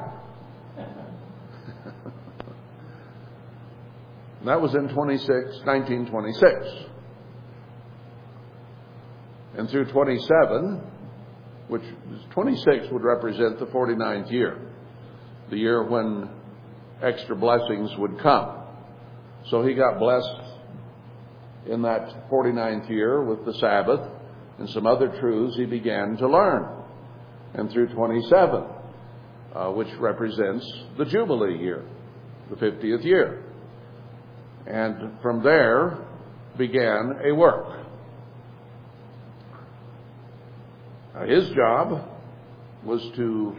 [4.48, 5.28] That was in 26,
[5.64, 6.86] 1926.
[9.58, 10.82] And through 27,
[11.68, 11.82] which
[12.30, 14.58] 26 would represent the 49th year,
[15.50, 16.28] the year when
[17.02, 18.62] extra blessings would come.
[19.50, 20.40] So he got blessed
[21.66, 24.00] in that 49th year with the Sabbath
[24.58, 26.84] and some other truths he began to learn.
[27.54, 28.64] And through 27,
[29.54, 31.84] uh, which represents the Jubilee year,
[32.50, 33.45] the 50th year.
[34.66, 35.98] And from there
[36.58, 37.86] began a work.
[41.14, 42.08] Now, his job
[42.84, 43.56] was to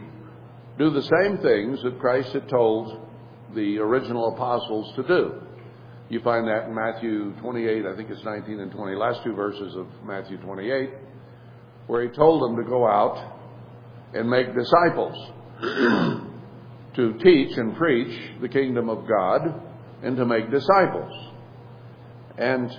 [0.78, 3.00] do the same things that Christ had told
[3.54, 5.42] the original apostles to do.
[6.08, 9.74] You find that in Matthew 28, I think it's 19 and 20, last two verses
[9.76, 10.90] of Matthew 28,
[11.86, 13.34] where he told them to go out
[14.14, 15.32] and make disciples,
[16.96, 19.67] to teach and preach the kingdom of God,
[20.02, 21.32] and to make disciples.
[22.36, 22.70] And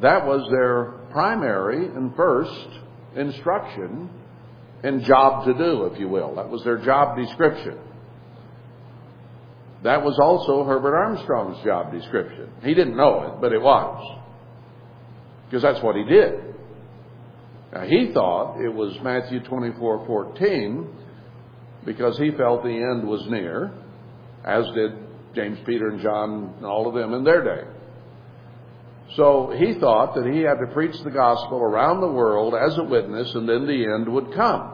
[0.00, 2.68] that was their primary and first
[3.16, 4.10] instruction
[4.82, 6.34] and job to do, if you will.
[6.34, 7.78] That was their job description.
[9.84, 12.50] That was also Herbert Armstrong's job description.
[12.62, 14.20] He didn't know it, but it was.
[15.46, 16.34] Because that's what he did.
[17.72, 20.88] Now, he thought it was Matthew 24 14
[21.84, 23.72] because he felt the end was near,
[24.44, 24.92] as did
[25.34, 27.68] James, Peter, and John, and all of them in their day.
[29.16, 32.84] So he thought that he had to preach the gospel around the world as a
[32.84, 34.72] witness, and then the end would come.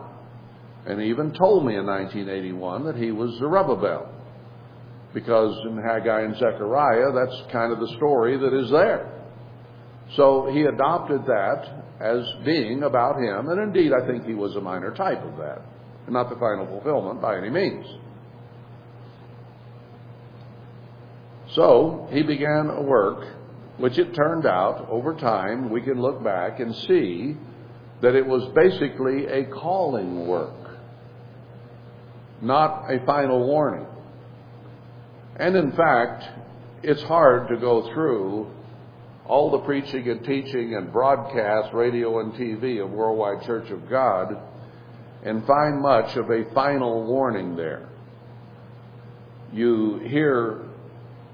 [0.87, 4.15] And he even told me in 1981 that he was Zerubbabel.
[5.13, 9.11] Because in Haggai and Zechariah, that's kind of the story that is there.
[10.17, 14.61] So he adopted that as being about him, and indeed I think he was a
[14.61, 15.63] minor type of that.
[16.09, 17.85] Not the final fulfillment by any means.
[21.55, 23.27] So he began a work
[23.79, 27.37] which it turned out over time we can look back and see
[28.03, 30.79] that it was basically a calling work,
[32.43, 33.87] not a final warning.
[35.37, 36.25] And in fact,
[36.83, 38.51] it's hard to go through
[39.27, 44.37] all the preaching and teaching and broadcast, radio and TV of Worldwide Church of God
[45.25, 47.89] and find much of a final warning there.
[49.53, 50.68] You hear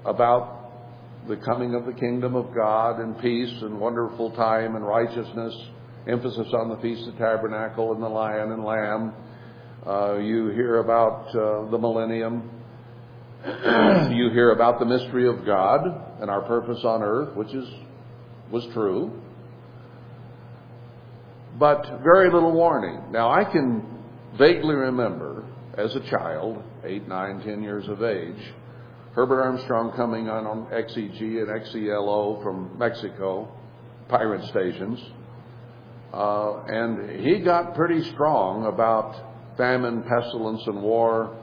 [0.05, 5.55] about the coming of the kingdom of God and peace and wonderful time and righteousness,
[6.07, 9.13] emphasis on the Feast of Tabernacle and the lion and lamb.
[9.85, 12.49] Uh, you hear about uh, the millennium.
[14.15, 15.81] you hear about the mystery of God
[16.21, 17.67] and our purpose on earth, which is
[18.51, 19.21] was true.
[21.57, 23.11] But very little warning.
[23.11, 23.83] Now I can
[24.37, 25.45] vaguely remember
[25.77, 28.53] as a child, eight, nine, ten years of age,
[29.15, 33.47] Herbert Armstrong coming on on XEG and XELO from Mexico,
[34.09, 34.99] pirate stations.
[36.13, 39.15] Uh, and he got pretty strong about
[39.55, 41.33] famine, pestilence, and war,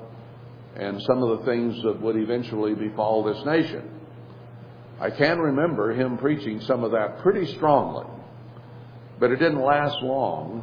[0.76, 3.88] and some of the things that would eventually befall this nation.
[5.00, 8.06] I can remember him preaching some of that pretty strongly,
[9.18, 10.62] but it didn't last long,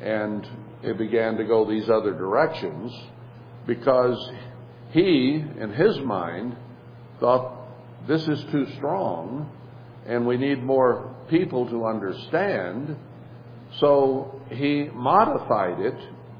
[0.00, 0.46] and
[0.84, 2.92] it began to go these other directions
[3.66, 4.16] because
[4.90, 6.56] he, in his mind,
[7.20, 7.58] thought
[8.06, 9.50] this is too strong
[10.06, 12.96] and we need more people to understand.
[13.78, 15.98] So he modified it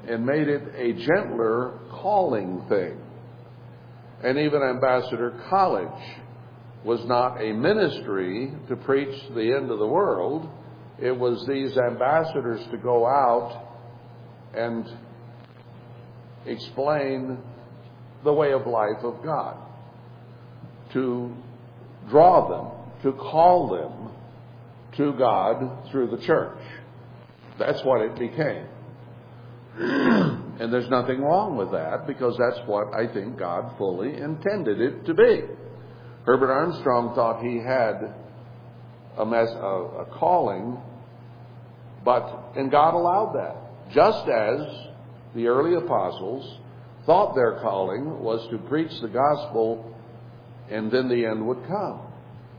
[0.09, 2.99] and made it a gentler calling thing.
[4.23, 6.17] And even Ambassador College
[6.83, 10.49] was not a ministry to preach the end of the world.
[10.99, 13.67] It was these ambassadors to go out
[14.55, 14.85] and
[16.45, 17.37] explain
[18.23, 19.57] the way of life of God,
[20.93, 21.33] to
[22.09, 24.11] draw them, to call them
[24.97, 26.57] to God through the church.
[27.57, 28.65] That's what it became.
[29.79, 35.05] and there's nothing wrong with that because that's what I think God fully intended it
[35.05, 35.43] to be.
[36.25, 38.13] Herbert Armstrong thought he had
[39.17, 40.77] a, mess, a, a calling,
[42.03, 43.93] but and God allowed that.
[43.93, 44.59] Just as
[45.35, 46.59] the early apostles
[47.09, 49.95] thought their calling was to preach the gospel
[50.69, 52.01] and then the end would come.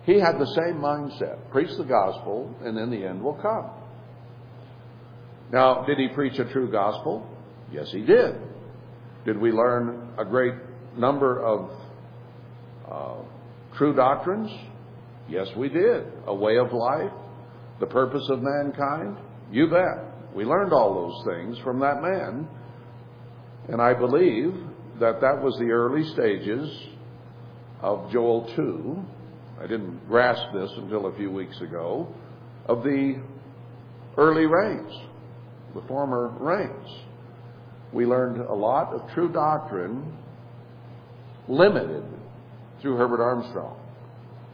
[0.03, 3.71] He had the same mindset preach the gospel and then the end will come.
[5.53, 7.25] Now, did he preach a true gospel?
[7.71, 8.35] Yes, he did.
[9.25, 10.55] Did we learn a great
[10.99, 11.71] number of
[12.91, 13.23] uh,
[13.77, 14.51] true doctrines?
[15.29, 16.07] Yes, we did.
[16.27, 17.13] A way of life,
[17.79, 19.17] the purpose of mankind?
[19.53, 20.35] You bet.
[20.35, 22.49] We learned all those things from that man
[23.69, 24.55] and I believe
[25.01, 26.71] that that was the early stages
[27.81, 29.05] of Joel 2.
[29.63, 32.09] I didn't grasp this until a few weeks ago,
[32.67, 33.23] of the
[34.17, 34.93] early rains,
[35.75, 36.89] the former rains.
[37.93, 40.17] We learned a lot of true doctrine
[41.49, 42.05] limited
[42.81, 43.79] through Herbert Armstrong.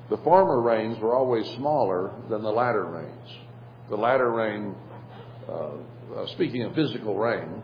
[0.08, 3.28] The former rains were always smaller than the latter rains.
[3.90, 4.74] The latter rain,
[5.48, 5.70] uh,
[6.16, 7.62] uh, speaking of physical rain,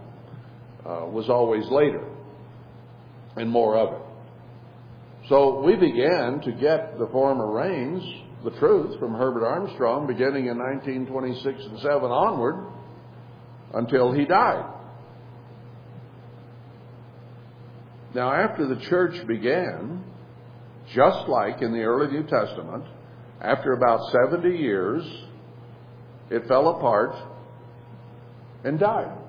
[0.86, 2.04] uh, was always later
[3.36, 4.02] and more of it.
[5.28, 8.02] So we began to get the former rains,
[8.44, 12.72] the truth, from Herbert Armstrong beginning in 1926 and 7 onward
[13.74, 14.68] until he died.
[18.14, 20.04] Now, after the church began,
[20.94, 22.84] just like in the early New Testament,
[23.40, 25.02] after about 70 years,
[26.30, 27.14] it fell apart
[28.64, 29.21] and died.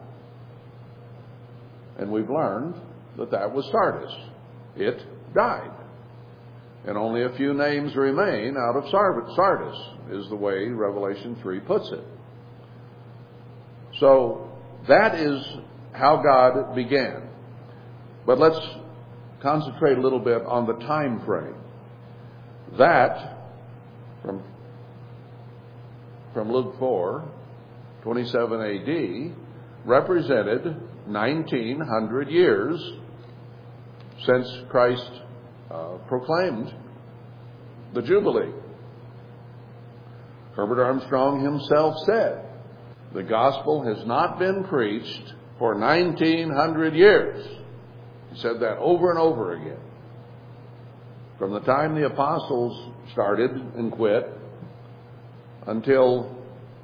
[2.00, 2.76] And we've learned
[3.18, 4.12] that that was Sardis.
[4.76, 5.00] It
[5.34, 5.72] died.
[6.86, 9.78] and only a few names remain out of Sardis,
[10.12, 12.04] is the way Revelation 3 puts it.
[14.00, 14.52] So
[14.88, 15.42] that is
[15.94, 17.30] how God began.
[18.26, 18.60] But let's
[19.42, 21.56] concentrate a little bit on the time frame.
[22.78, 23.38] That,
[24.22, 24.44] from,
[26.34, 27.24] from Luke 4,
[28.02, 29.36] 27 AD,
[29.86, 32.80] represented 1900 years
[34.26, 35.12] since Christ
[35.72, 36.74] uh, proclaimed
[37.94, 38.52] the Jubilee.
[40.56, 42.46] Herbert Armstrong himself said,
[43.14, 47.46] the gospel has not been preached for 1900 years.
[48.32, 49.80] He said that over and over again.
[51.38, 54.26] From the time the apostles started and quit
[55.68, 56.36] until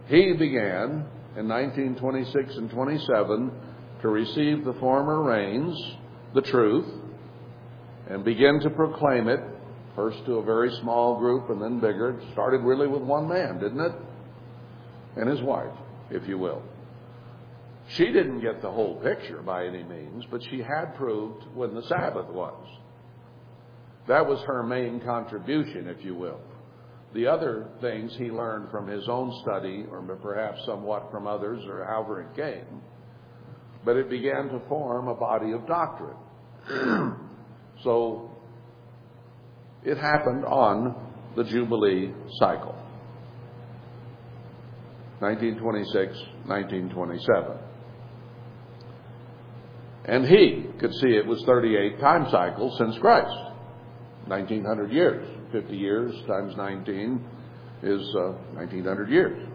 [0.07, 1.05] he began
[1.37, 3.51] in 1926 and 27
[4.01, 5.77] to receive the former rains,
[6.33, 6.87] the truth,
[8.09, 9.39] and begin to proclaim it,
[9.95, 12.11] first to a very small group and then bigger.
[12.11, 13.91] It started really with one man, didn't it?
[15.17, 15.75] And his wife,
[16.09, 16.63] if you will.
[17.89, 21.81] She didn't get the whole picture by any means, but she had proved when the
[21.83, 22.65] Sabbath was.
[24.07, 26.39] That was her main contribution, if you will.
[27.13, 31.83] The other things he learned from his own study, or perhaps somewhat from others, or
[31.83, 32.81] however it came.
[33.89, 36.15] But it began to form a body of doctrine.
[37.83, 38.29] so
[39.83, 40.93] it happened on
[41.35, 42.75] the Jubilee cycle
[45.21, 46.15] 1926,
[46.45, 47.57] 1927.
[50.05, 53.35] And he could see it was 38 time cycles since Christ.
[54.27, 55.27] 1900 years.
[55.51, 57.25] 50 years times 19
[57.81, 59.48] is uh, 1900 years.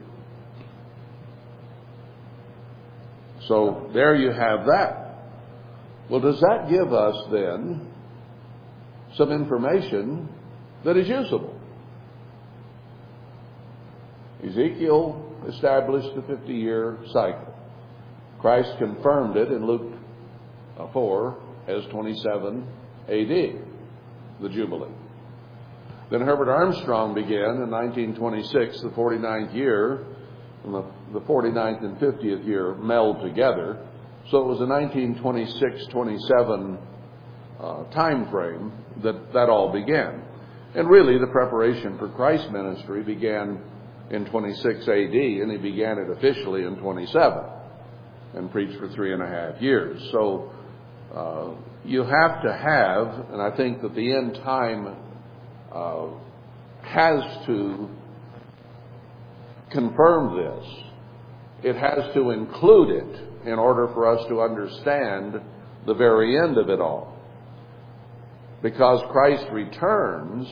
[3.48, 5.04] So there you have that.
[6.10, 7.88] Well, does that give us then
[9.16, 10.28] some information
[10.84, 11.58] that is usable?
[14.46, 17.54] Ezekiel established the 50 year cycle.
[18.40, 19.92] Christ confirmed it in Luke
[20.78, 22.66] uh, 4 as 27
[23.08, 23.62] AD,
[24.42, 24.90] the Jubilee.
[26.10, 30.04] Then Herbert Armstrong began in 1926, the 49th year,
[30.64, 30.84] and the,
[31.14, 33.78] the 49th and 50th year meld together.
[34.30, 36.78] So it was a 1926-27
[37.60, 40.22] uh, time frame that that all began.
[40.74, 43.62] And really, the preparation for Christ's ministry began
[44.10, 47.44] in 26 AD, and he began it officially in 27
[48.34, 50.02] and preached for three and a half years.
[50.10, 50.50] So
[51.14, 51.50] uh,
[51.84, 54.96] you have to have, and I think that the end time
[55.72, 56.08] uh,
[56.82, 57.88] has to
[59.70, 60.83] confirm this.
[61.62, 65.40] It has to include it in order for us to understand
[65.86, 67.16] the very end of it all.
[68.62, 70.48] Because Christ returns,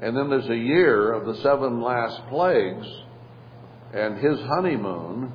[0.00, 2.86] and then there's a year of the seven last plagues,
[3.92, 5.32] and his honeymoon,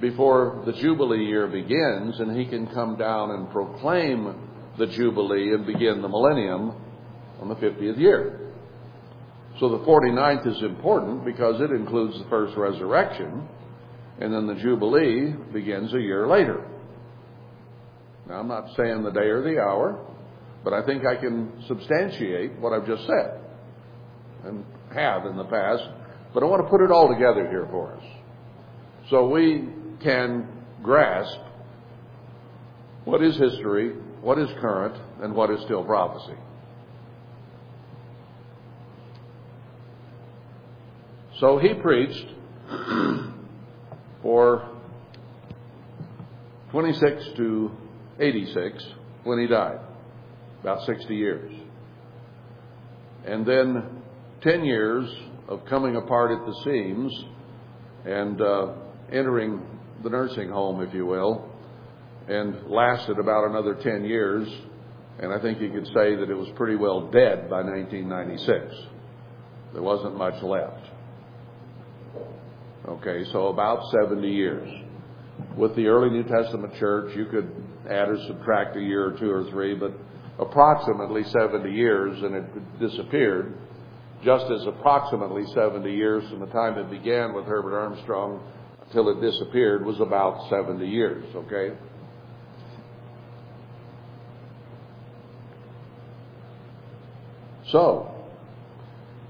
[0.00, 4.34] before the Jubilee year begins and he can come down and proclaim
[4.78, 6.74] the Jubilee and begin the millennium
[7.40, 8.45] on the 50th year.
[9.58, 13.48] So the 49th is important because it includes the first resurrection,
[14.20, 16.66] and then the Jubilee begins a year later.
[18.28, 20.04] Now, I'm not saying the day or the hour,
[20.62, 23.40] but I think I can substantiate what I've just said
[24.44, 25.82] and have in the past,
[26.34, 28.04] but I want to put it all together here for us.
[29.08, 29.68] So we
[30.02, 30.48] can
[30.82, 31.38] grasp
[33.04, 33.90] what is history,
[34.20, 36.36] what is current, and what is still prophecy.
[41.40, 42.26] So he preached
[44.22, 44.70] for
[46.70, 47.70] 26 to
[48.18, 48.84] 86
[49.24, 49.80] when he died,
[50.62, 51.52] about 60 years.
[53.26, 54.02] And then
[54.42, 55.08] 10 years
[55.48, 57.24] of coming apart at the seams
[58.06, 58.72] and uh,
[59.12, 59.60] entering
[60.02, 61.50] the nursing home, if you will,
[62.28, 64.48] and lasted about another 10 years.
[65.18, 68.74] And I think you could say that it was pretty well dead by 1996.
[69.74, 70.95] There wasn't much left.
[72.88, 74.68] Okay, so about 70 years.
[75.56, 77.50] With the early New Testament church, you could
[77.90, 79.92] add or subtract a year or two or three, but
[80.38, 83.58] approximately 70 years, and it disappeared.
[84.24, 88.40] Just as approximately 70 years from the time it began with Herbert Armstrong
[88.92, 91.76] till it disappeared was about 70 years, okay?
[97.72, 98.15] So,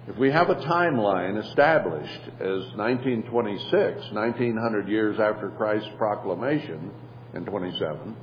[0.09, 6.93] if we have a timeline established as 1926, 1900 years after Christ's proclamation
[7.35, 8.17] in 27,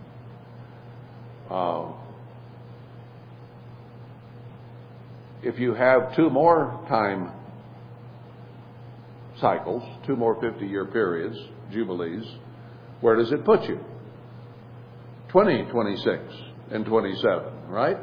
[1.49, 1.91] uh,
[5.43, 7.31] if you have two more time
[9.41, 11.37] cycles, two more 50 year periods,
[11.69, 12.23] jubilees,
[13.01, 13.77] where does it put you?
[15.29, 16.21] 20, 26,
[16.71, 17.97] and 27, right?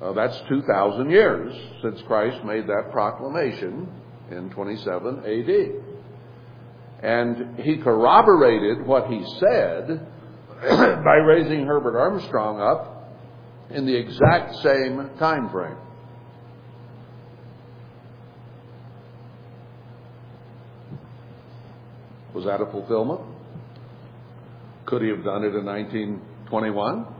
[0.00, 3.88] Uh, that's 2,000 years since Christ made that proclamation
[4.30, 5.98] in 27 AD.
[7.02, 10.06] And he corroborated what he said
[10.62, 13.12] by raising Herbert Armstrong up
[13.70, 15.76] in the exact same time frame.
[22.34, 23.20] Was that a fulfillment?
[24.86, 27.17] Could he have done it in 1921?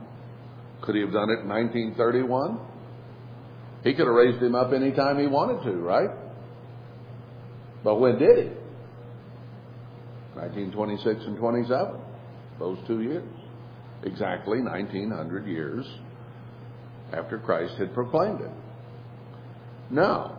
[0.81, 2.59] Could he have done it in 1931?
[3.83, 6.09] He could have raised him up any time he wanted to, right?
[7.83, 8.51] But when did he?
[10.35, 11.95] 1926 and 27.
[12.59, 13.23] Those two years.
[14.03, 15.85] Exactly 1900 years
[17.13, 18.51] after Christ had proclaimed it.
[19.89, 20.37] Now,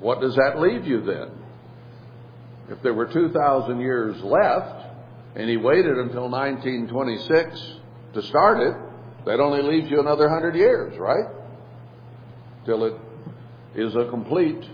[0.00, 1.30] what does that leave you then?
[2.70, 4.86] If there were 2,000 years left,
[5.34, 7.60] and he waited until 1926
[8.14, 8.74] to start it,
[9.26, 11.26] that only leaves you another 100 years, right?
[12.66, 12.94] Till it
[13.74, 14.64] is a complete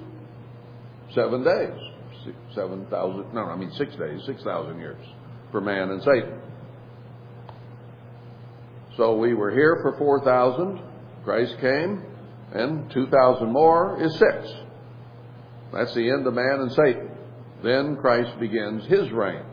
[1.14, 1.78] seven days.
[2.54, 5.02] 7,000, no, I mean six days, 6,000 years
[5.50, 6.40] for man and Satan.
[8.96, 10.82] So we were here for 4,000,
[11.24, 12.04] Christ came,
[12.52, 14.52] and 2,000 more is six.
[15.72, 17.10] That's the end of man and Satan.
[17.62, 19.44] Then Christ begins his reign,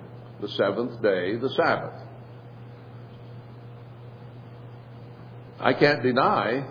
[0.41, 2.07] the seventh day, the Sabbath.
[5.60, 6.68] I can't deny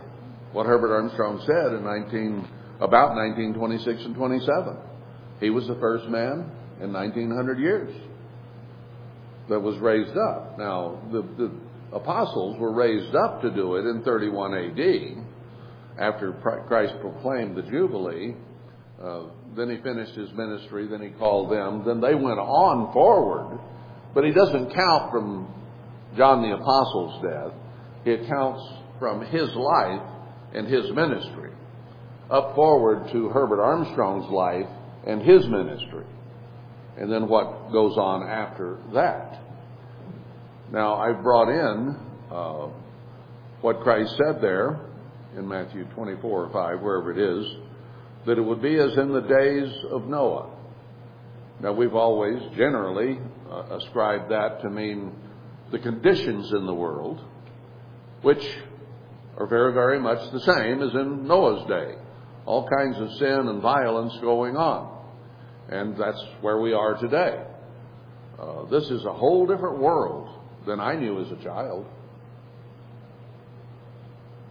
[0.52, 2.48] what Herbert Armstrong said in 19,
[2.80, 4.76] about 1926 and 27.
[5.40, 7.94] He was the first man in 1900 years
[9.48, 10.58] that was raised up.
[10.58, 11.50] Now, the, the
[11.92, 15.24] apostles were raised up to do it in 31 AD
[15.98, 16.32] after
[16.68, 18.36] Christ proclaimed the Jubilee.
[19.02, 19.24] Uh,
[19.56, 23.58] then he finished his ministry, then he called them, then they went on forward.
[24.14, 25.52] But he doesn't count from
[26.16, 27.52] John the Apostle's death,
[28.06, 28.62] he counts
[28.98, 30.02] from his life
[30.54, 31.50] and his ministry
[32.30, 34.68] up forward to Herbert Armstrong's life
[35.06, 36.04] and his ministry,
[36.98, 39.42] and then what goes on after that.
[40.72, 41.96] Now, I've brought in
[42.30, 42.68] uh,
[43.60, 44.80] what Christ said there
[45.36, 47.46] in Matthew 24 or 5, wherever it is,
[48.26, 50.50] that it would be as in the days of Noah.
[51.60, 53.18] Now, we've always generally
[53.50, 55.12] uh, ascribed that to mean
[55.70, 57.24] the conditions in the world,
[58.22, 58.44] which
[59.36, 61.94] are very, very much the same as in Noah's day.
[62.46, 64.96] All kinds of sin and violence going on.
[65.68, 67.44] And that's where we are today.
[68.38, 70.28] Uh, this is a whole different world
[70.66, 71.86] than I knew as a child.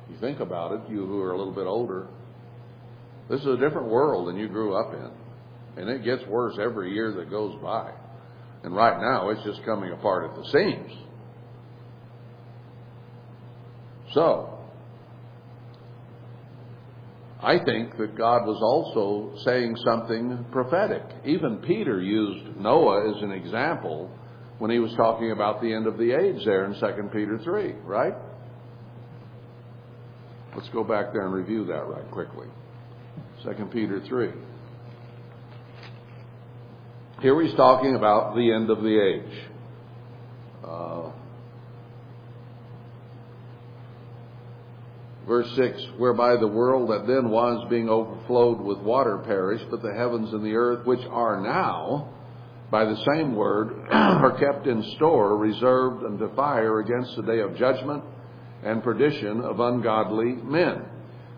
[0.09, 2.07] You think about it, you who are a little bit older.
[3.29, 5.81] This is a different world than you grew up in.
[5.81, 7.91] And it gets worse every year that goes by.
[8.63, 10.91] And right now, it's just coming apart at the seams.
[14.15, 14.57] So,
[17.43, 21.03] I think that God was also saying something prophetic.
[21.25, 24.09] Even Peter used Noah as an example
[24.57, 27.73] when he was talking about the end of the age there in 2 Peter 3,
[27.83, 28.13] right?
[30.55, 32.47] Let's go back there and review that right quickly.
[33.43, 34.29] 2 Peter 3.
[37.21, 39.49] Here he's talking about the end of the age.
[40.65, 41.11] Uh,
[45.27, 49.93] Verse 6 Whereby the world that then was being overflowed with water perished, but the
[49.93, 52.09] heavens and the earth, which are now,
[52.69, 57.57] by the same word, are kept in store, reserved unto fire against the day of
[57.57, 58.03] judgment
[58.63, 60.85] and perdition of ungodly men.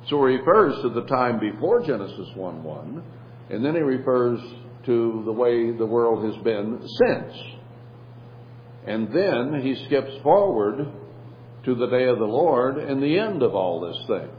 [0.10, 3.04] So he refers to the time before Genesis 1 1,
[3.50, 4.40] and then he refers
[4.86, 7.34] to the way the world has been since.
[8.86, 10.88] And then he skips forward
[11.68, 14.30] to the day of the Lord and the end of all this thing.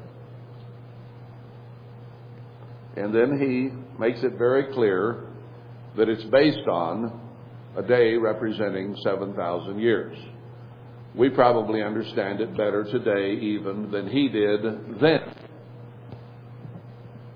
[2.97, 5.27] And then he makes it very clear
[5.99, 7.21] that it's based on
[7.77, 10.17] a day representing 7,000 years.
[11.15, 14.63] We probably understand it better today even than he did
[14.99, 15.21] then.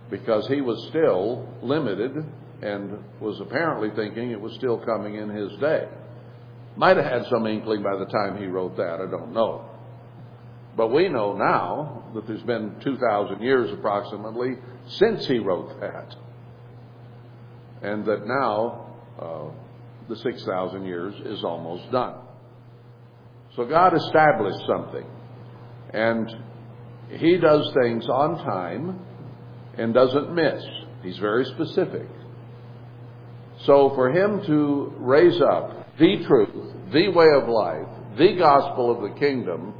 [0.08, 2.12] Because he was still limited
[2.62, 5.86] and was apparently thinking it was still coming in his day.
[6.76, 9.68] Might have had some inkling by the time he wrote that, I don't know.
[10.76, 14.56] But we know now that there's been 2,000 years approximately
[14.86, 16.14] since he wrote that.
[17.82, 18.86] And that now
[19.20, 19.50] uh,
[20.08, 22.14] the 6,000 years is almost done.
[23.56, 25.06] So God established something.
[25.92, 26.30] And
[27.10, 28.98] He does things on time
[29.76, 30.62] and doesn't miss.
[31.02, 32.08] He's very specific.
[33.66, 37.86] So for him to raise up the truth, the way of life,
[38.18, 39.74] the gospel of the kingdom,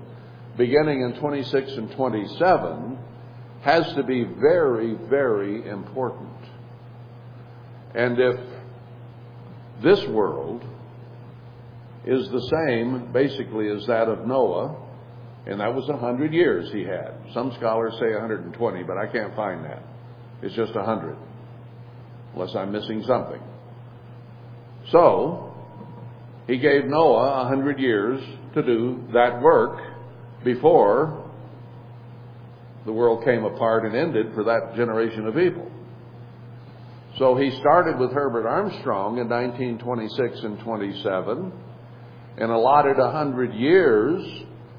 [0.57, 2.99] beginning in 26 and 27,
[3.63, 6.29] has to be very, very important.
[7.95, 8.41] And if
[9.83, 10.65] this world
[12.05, 14.77] is the same, basically, as that of Noah,
[15.47, 17.15] and that was a hundred years he had.
[17.33, 19.83] Some scholars say 120, but I can't find that.
[20.43, 21.17] It's just a hundred,
[22.35, 23.41] unless I'm missing something.
[24.91, 25.55] So,
[26.49, 28.21] he gave Noah a hundred years
[28.55, 29.79] to do that work
[30.45, 31.31] before
[32.85, 35.71] the world came apart and ended for that generation of people.
[37.19, 41.53] So he started with Herbert Armstrong in 1926 and 27
[42.39, 44.25] and allotted a hundred years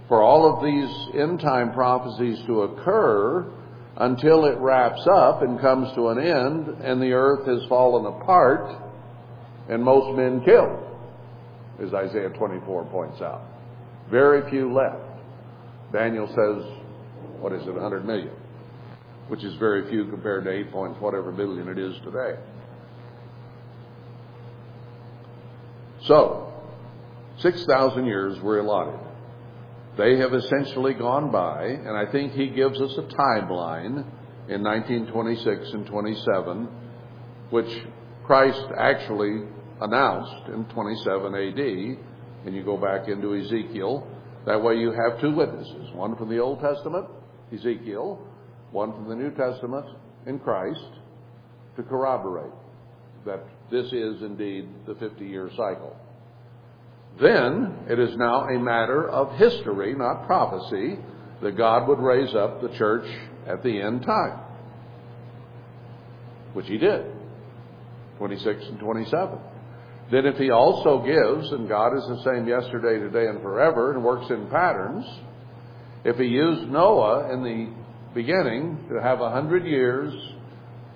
[0.08, 3.52] for all of these end time prophecies to occur
[3.98, 8.82] until it wraps up and comes to an end and the earth has fallen apart
[9.70, 10.84] and most men killed,
[11.82, 13.44] as Isaiah 24 points out.
[14.10, 15.03] Very few left.
[15.94, 16.66] Daniel says,
[17.40, 18.32] what is it, 100 million,
[19.28, 22.40] which is very few compared to 8 points whatever billion it is today.
[26.06, 26.52] So,
[27.38, 29.00] 6,000 years were allotted.
[29.98, 34.04] They have essentially gone by, and I think he gives us a timeline
[34.50, 36.68] in 1926 and 27,
[37.52, 37.70] which
[38.26, 39.44] Christ actually
[39.80, 44.08] announced in 27 AD, and you go back into Ezekiel.
[44.46, 47.08] That way you have two witnesses, one from the Old Testament,
[47.54, 48.20] Ezekiel,
[48.72, 49.86] one from the New Testament
[50.26, 50.80] in Christ,
[51.78, 52.52] to corroborate
[53.26, 55.96] that this is indeed the 50 year cycle.
[57.22, 60.98] Then it is now a matter of history, not prophecy,
[61.42, 63.06] that God would raise up the church
[63.48, 64.40] at the end time,
[66.54, 67.06] which He did,
[68.18, 69.40] 26 and 27.
[70.12, 74.04] Then if He also gives, and God is the same yesterday, today, and forever, and
[74.04, 75.06] works in patterns,
[76.04, 77.74] if He used Noah in the
[78.14, 80.14] beginning to have a hundred years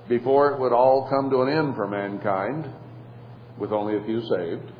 [0.07, 2.67] before it would all come to an end for mankind,
[3.59, 4.71] with only a few saved,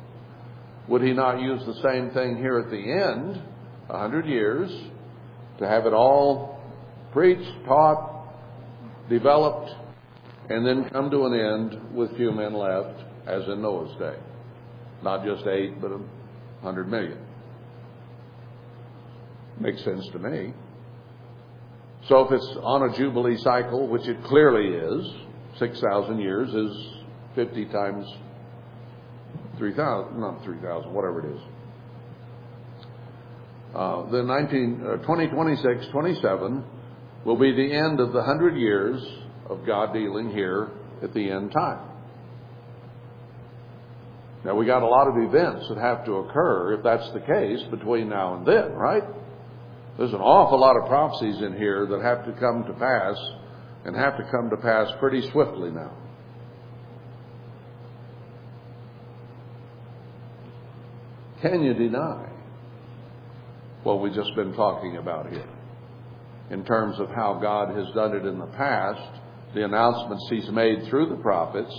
[0.88, 3.42] would he not use the same thing here at the end,
[3.90, 4.70] a hundred years,
[5.60, 6.62] to have it all
[7.12, 8.26] preached, taught,
[9.10, 9.72] developed,
[10.50, 14.16] and then come to an end with few men left, as in Noah's day?
[15.04, 16.00] Not just eight, but a
[16.62, 17.20] hundred million.
[19.60, 20.54] Makes sense to me.
[22.08, 25.14] So if it's on a Jubilee cycle, which it clearly is,
[25.60, 26.88] 6,000 years is
[27.36, 28.06] 50 times
[29.58, 31.42] 3,000, not 3,000, whatever it is.
[33.76, 36.64] Uh, the 19, uh, 2026, 27
[37.26, 39.04] will be the end of the hundred years
[39.50, 40.70] of God dealing here
[41.04, 41.87] at the end time.
[44.46, 47.62] Now we got a lot of events that have to occur if that's the case
[47.72, 49.04] between now and then, right?
[49.98, 53.18] There's an awful lot of prophecies in here that have to come to pass
[53.86, 55.92] and have to come to pass pretty swiftly now.
[61.42, 62.30] Can you deny
[63.84, 65.50] what we've just been talking about here?
[66.50, 69.22] In terms of how God has done it in the past,
[69.54, 71.74] the announcements He's made through the prophets,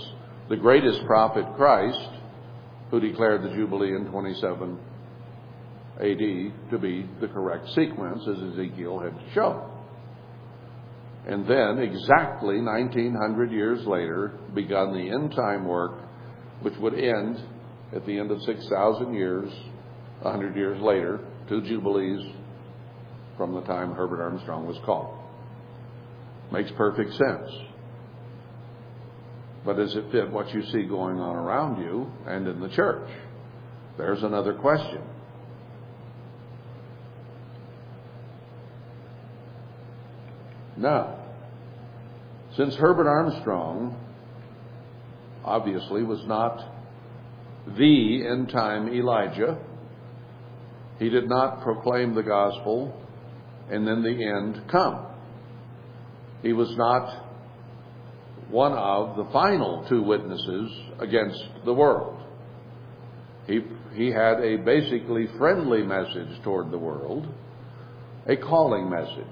[0.49, 2.09] the greatest prophet, Christ,
[2.91, 4.79] who declared the Jubilee in 27
[5.99, 9.69] AD to be the correct sequence, as Ezekiel had shown.
[11.27, 16.01] And then, exactly 1900 years later, begun the end time work,
[16.61, 17.37] which would end
[17.93, 19.51] at the end of 6,000 years,
[20.21, 22.21] 100 years later, two Jubilees
[23.37, 25.17] from the time Herbert Armstrong was called.
[26.51, 27.68] Makes perfect sense.
[29.69, 33.07] But does it fit what you see going on around you and in the church?
[33.99, 35.03] There's another question.
[40.75, 41.23] Now,
[42.57, 43.95] since Herbert Armstrong
[45.45, 46.57] obviously was not
[47.77, 49.55] the end time Elijah.
[50.97, 52.99] He did not proclaim the gospel
[53.69, 55.05] and then the end come.
[56.41, 57.28] He was not
[58.49, 62.19] one of the final two witnesses against the world.
[63.45, 63.61] He,
[63.93, 67.27] he had a basically friendly message toward the world,
[68.27, 69.25] a calling message.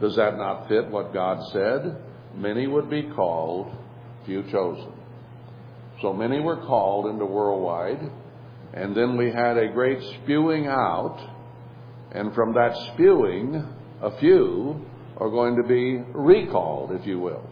[0.00, 2.02] Does that not fit what God said?
[2.36, 3.74] Many would be called,
[4.24, 4.92] few chosen.
[6.00, 8.00] So many were called into worldwide,
[8.72, 11.18] and then we had a great spewing out,
[12.12, 13.66] and from that spewing,
[14.00, 14.86] a few
[15.18, 17.49] are going to be recalled, if you will,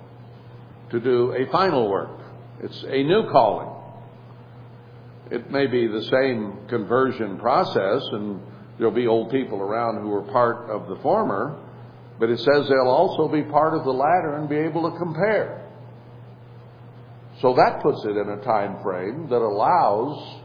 [0.90, 2.18] to do a final work.
[2.62, 3.68] It's a new calling.
[5.30, 8.40] It may be the same conversion process, and
[8.78, 11.62] there'll be old people around who are part of the former,
[12.18, 15.66] but it says they'll also be part of the latter and be able to compare.
[17.40, 20.40] So that puts it in a time frame that allows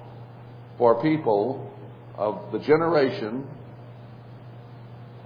[0.77, 1.71] for people
[2.15, 3.47] of the generation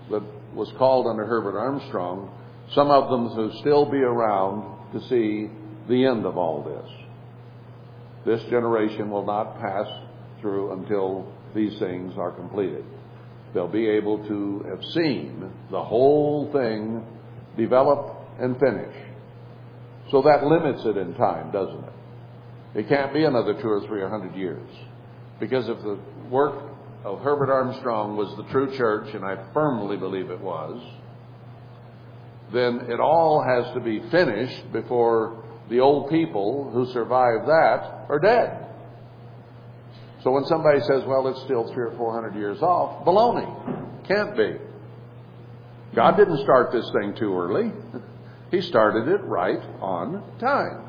[0.10, 2.32] that was called under Herbert Armstrong,
[2.74, 5.50] some of them to still be around to see
[5.90, 6.90] the end of all this.
[8.26, 9.88] This generation will not pass
[10.42, 12.84] through until these things are completed.
[13.54, 17.06] They'll be able to have seen the whole thing
[17.58, 18.96] develop and finish.
[20.12, 21.94] So that limits it in time, doesn't it?
[22.76, 24.70] It can't be another two or three hundred years.
[25.40, 25.98] Because if the
[26.30, 26.62] work
[27.04, 30.82] of Herbert Armstrong was the true church, and I firmly believe it was,
[32.54, 38.20] then it all has to be finished before the old people who survived that are
[38.20, 38.66] dead.
[40.24, 44.08] So when somebody says, well, it's still three or four hundred years off, baloney.
[44.08, 44.56] Can't be.
[45.96, 47.72] God didn't start this thing too early.
[48.50, 50.88] He started it right on time.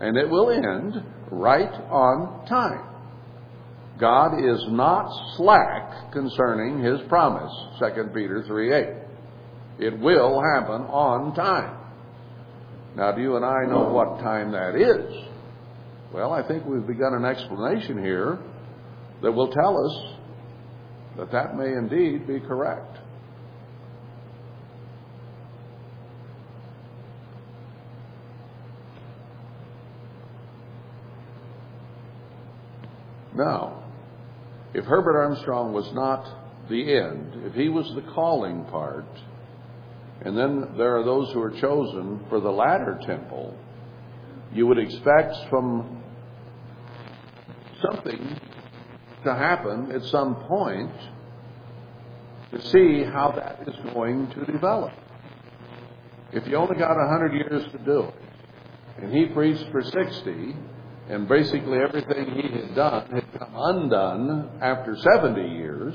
[0.00, 2.90] And it will end right on time.
[3.98, 8.86] God is not slack concerning his promise, 2 Peter 3 8.
[9.80, 11.78] It will happen on time.
[12.96, 15.24] Now, do you and I know what time that is?
[16.12, 18.38] Well, I think we've begun an explanation here
[19.22, 20.16] that will tell us
[21.16, 22.98] that that may indeed be correct.
[33.34, 33.84] Now,
[34.74, 39.06] if Herbert Armstrong was not the end, if he was the calling part,
[40.24, 43.56] and then there are those who are chosen for the latter temple,
[44.52, 46.02] you would expect from
[47.82, 48.40] something
[49.24, 50.92] to happen at some point
[52.50, 54.92] to see how that is going to develop.
[56.32, 58.14] If you only got a hundred years to do it,
[58.98, 60.54] and he preached for sixty,
[61.08, 65.94] and basically everything he had done had come undone after seventy years,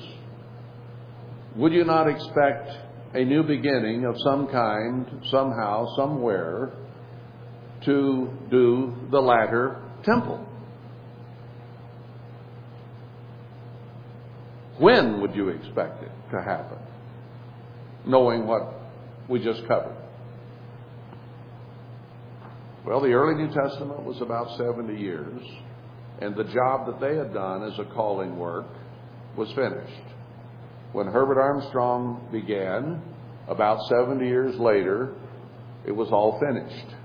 [1.55, 2.84] would you not expect
[3.15, 6.73] a new beginning of some kind, somehow, somewhere,
[7.85, 10.45] to do the latter temple?
[14.77, 16.77] When would you expect it to happen?
[18.05, 18.73] Knowing what
[19.29, 19.95] we just covered.
[22.85, 25.41] Well, the early New Testament was about 70 years,
[26.21, 28.67] and the job that they had done as a calling work
[29.37, 30.14] was finished.
[30.95, 33.01] When Herbert Armstrong began,
[33.49, 35.13] about 70 years later,
[35.85, 36.95] it was all finished.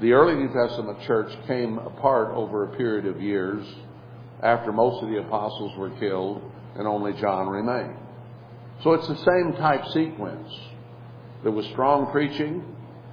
[0.00, 3.64] The early New Testament church came apart over a period of years
[4.42, 6.42] after most of the apostles were killed
[6.74, 7.96] and only John remained.
[8.82, 10.52] So it's the same type sequence.
[11.44, 12.64] There was strong preaching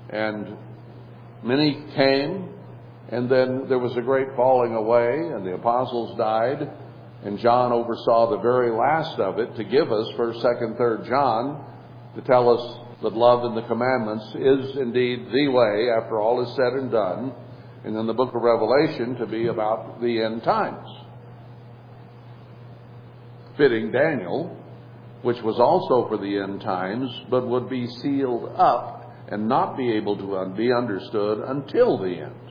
[0.09, 0.57] and
[1.43, 2.49] many came
[3.09, 6.67] and then there was a great falling away and the apostles died
[7.25, 11.65] and John oversaw the very last of it to give us 1st, 2nd, 3rd John
[12.15, 16.55] to tell us that love and the commandments is indeed the way after all is
[16.55, 17.33] said and done
[17.83, 20.87] and then the book of Revelation to be about the end times
[23.57, 24.55] fitting Daniel,
[25.21, 29.91] which was also for the end times, but would be sealed up and not be
[29.93, 32.44] able to be understood until the end.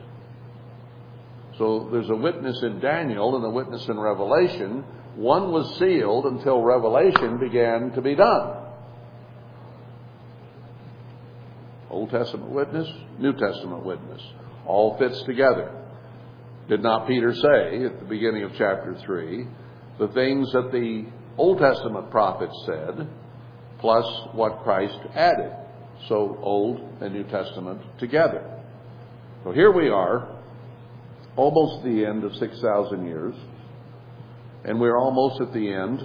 [1.57, 4.83] So there's a witness in Daniel and a witness in Revelation.
[5.15, 8.63] One was sealed until Revelation began to be done.
[11.89, 12.89] Old Testament witness,
[13.19, 14.21] New Testament witness.
[14.65, 15.71] All fits together.
[16.67, 19.47] Did not Peter say at the beginning of chapter 3
[19.99, 21.05] the things that the
[21.37, 23.07] Old Testament prophets said,
[23.79, 25.53] plus what Christ added.
[26.09, 28.61] So Old and New Testament together.
[29.45, 30.34] So here we are,
[31.35, 33.35] almost the end of 6,000 years,
[34.63, 36.01] and we're almost at the end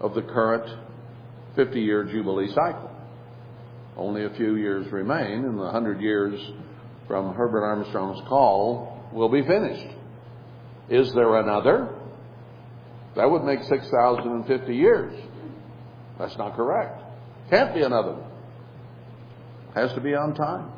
[0.00, 0.78] of the current
[1.56, 2.90] 50 year Jubilee cycle.
[3.96, 6.40] Only a few years remain, and the 100 years
[7.06, 9.96] from Herbert Armstrong's call will be finished.
[10.88, 11.88] Is there another?
[13.16, 15.14] That would make 6,050 years.
[16.18, 17.02] That's not correct.
[17.50, 18.16] Can't be another.
[19.74, 20.72] Has to be on time.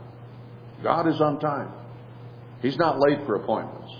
[0.83, 1.71] God is on time.
[2.65, 3.93] He's not late for appointments.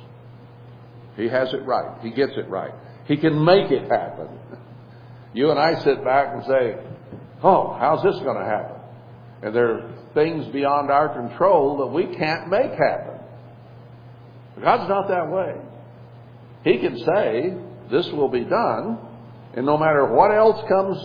[1.19, 2.01] He has it right.
[2.01, 2.73] He gets it right.
[3.07, 4.29] He can make it happen.
[5.35, 6.77] You and I sit back and say,
[7.43, 8.77] Oh, how's this going to happen?
[9.43, 13.19] And there are things beyond our control that we can't make happen.
[14.63, 15.57] God's not that way.
[16.63, 17.53] He can say,
[17.91, 19.01] this will be done,
[19.57, 20.99] and no matter what else comes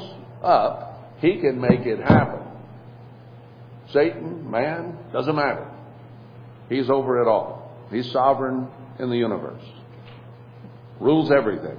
[0.43, 2.43] up, He can make it happen.
[3.91, 5.71] Satan, man, doesn't matter.
[6.69, 7.73] He's over it all.
[7.91, 8.67] He's sovereign
[8.99, 9.63] in the universe.
[10.99, 11.77] Rules everything.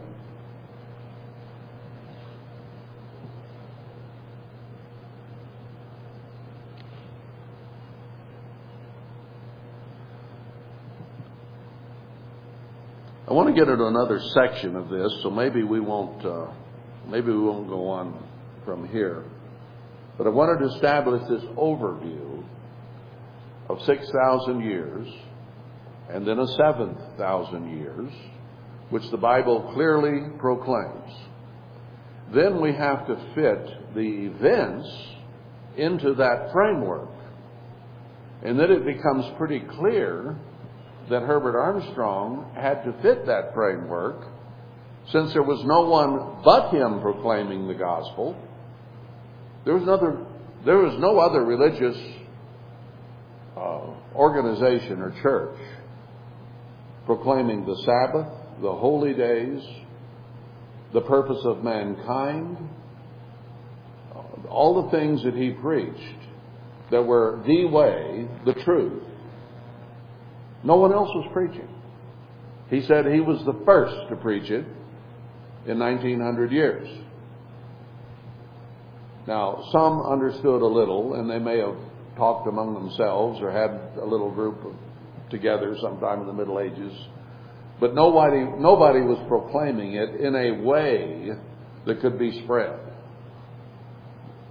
[13.29, 16.49] I want to get into another section of this, so maybe we won't uh,
[17.07, 18.21] maybe we won't go on
[18.65, 19.23] from here.
[20.19, 22.43] But I wanted to establish this overview
[23.71, 25.09] of 6,000 years
[26.11, 28.11] and then a 7,000 years,
[28.91, 31.13] which the Bible clearly proclaims.
[32.35, 34.89] Then we have to fit the events
[35.77, 37.11] into that framework.
[38.43, 40.37] And then it becomes pretty clear
[41.09, 44.27] that Herbert Armstrong had to fit that framework
[45.13, 48.37] since there was no one but him proclaiming the gospel.
[49.65, 50.27] There was, another,
[50.65, 51.97] there was no other religious
[53.61, 53.81] uh,
[54.15, 55.59] organization or church
[57.07, 58.33] proclaiming the Sabbath,
[58.63, 59.63] the holy days,
[60.93, 62.57] the purpose of mankind,
[64.49, 66.19] all the things that he preached
[66.91, 69.03] that were the way, the truth.
[70.65, 71.69] No one else was preaching.
[72.69, 74.65] He said he was the first to preach it
[75.67, 76.89] in 1900 years.
[79.27, 81.77] Now, some understood a little, and they may have
[82.21, 84.75] talked among themselves or had a little group of,
[85.31, 86.93] together sometime in the Middle Ages.
[87.81, 91.31] But nobody, nobody was proclaiming it in a way
[91.87, 92.79] that could be spread.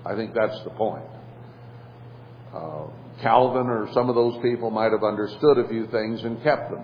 [0.03, 1.05] I think that's the point.
[2.53, 2.87] Uh,
[3.21, 6.83] Calvin or some of those people might have understood a few things and kept them.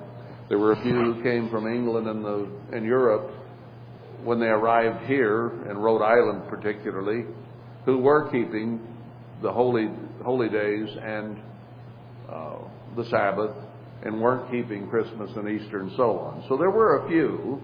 [0.49, 3.31] There were a few who came from England and, the, and Europe
[4.23, 7.25] when they arrived here, in Rhode Island particularly,
[7.86, 8.79] who were keeping
[9.41, 9.89] the holy,
[10.26, 11.38] holy days and
[12.30, 12.57] uh,
[12.97, 13.55] the Sabbath
[14.03, 16.43] and weren't keeping Christmas and Easter and so on.
[16.49, 17.61] So there were a few,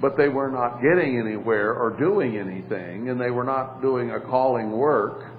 [0.00, 4.20] but they were not getting anywhere or doing anything, and they were not doing a
[4.20, 5.32] calling work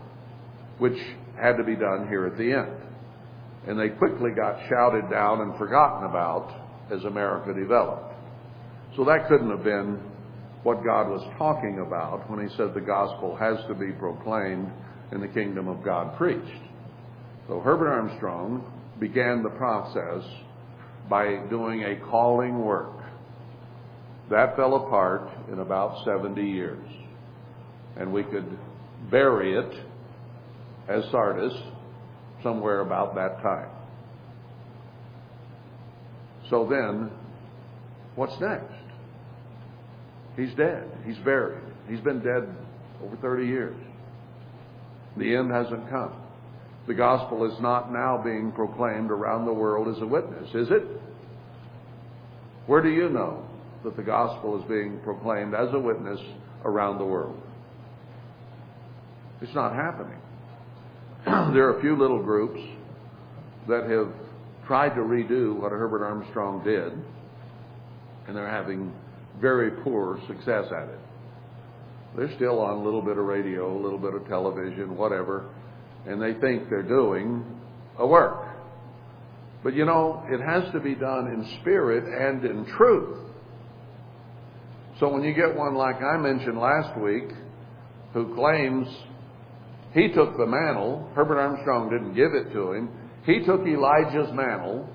[0.80, 0.98] which
[1.40, 2.82] had to be done here at the end.
[3.68, 6.54] And they quickly got shouted down and forgotten about
[6.92, 8.14] as America developed.
[8.96, 10.00] So that couldn't have been
[10.64, 14.72] what God was talking about when he said the gospel has to be proclaimed
[15.12, 16.62] and the kingdom of God preached.
[17.48, 20.24] So Herbert Armstrong began the process
[21.10, 22.92] by doing a calling work.
[24.32, 26.88] That fell apart in about 70 years.
[27.98, 28.58] And we could
[29.12, 29.86] bury it
[30.90, 31.54] as Sardis
[32.42, 33.70] somewhere about that time.
[36.50, 37.12] So then,
[38.16, 38.74] what's next?
[40.36, 40.90] He's dead.
[41.06, 41.64] He's buried.
[41.90, 42.56] He's been dead
[43.04, 43.76] over 30 years.
[45.18, 46.14] The end hasn't come.
[46.88, 50.84] The gospel is not now being proclaimed around the world as a witness, is it?
[52.68, 53.44] Where do you know
[53.84, 56.20] that the gospel is being proclaimed as a witness
[56.64, 57.40] around the world?
[59.42, 60.20] It's not happening.
[61.26, 62.60] there are a few little groups
[63.68, 64.10] that have
[64.68, 66.94] tried to redo what Herbert Armstrong did,
[68.28, 68.94] and they're having
[69.40, 71.00] very poor success at it.
[72.16, 75.50] They're still on a little bit of radio, a little bit of television, whatever,
[76.08, 77.46] and they think they're doing
[77.98, 78.48] a work.
[79.64, 83.20] But you know, it has to be done in spirit and in truth.
[85.00, 87.30] So when you get one like I mentioned last week,
[88.14, 88.88] who claims
[89.94, 91.10] he took the mantle.
[91.16, 92.90] Herbert Armstrong didn't give it to him.
[93.26, 94.88] He took Elijah's mantle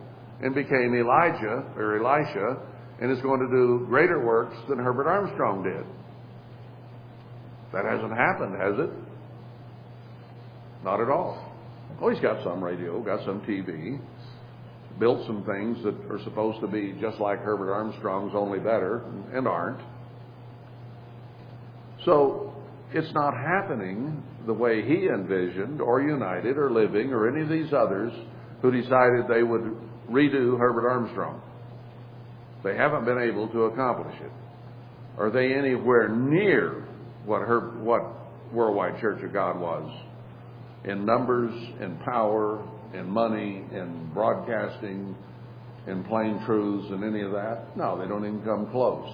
[0.42, 2.62] and became Elijah or Elisha
[3.00, 5.84] and is going to do greater works than Herbert Armstrong did.
[7.72, 8.90] That hasn't happened, has it?
[10.84, 11.52] Not at all.
[12.00, 14.00] Oh, he's got some radio, got some TV,
[14.98, 19.46] built some things that are supposed to be just like Herbert Armstrong's, only better, and
[19.46, 19.80] aren't.
[22.04, 22.54] So
[22.92, 27.72] it's not happening the way he envisioned, or United, or Living, or any of these
[27.72, 28.12] others
[28.62, 29.76] who decided they would
[30.10, 31.42] redo Herbert Armstrong.
[32.64, 34.32] They haven't been able to accomplish it.
[35.18, 36.86] Are they anywhere near
[37.30, 38.04] what, her, what
[38.52, 39.88] Worldwide Church of God was
[40.84, 42.60] in numbers, in power,
[42.92, 45.14] in money, in broadcasting,
[45.86, 47.76] in plain truths, and any of that?
[47.76, 49.08] No, they don't even come close.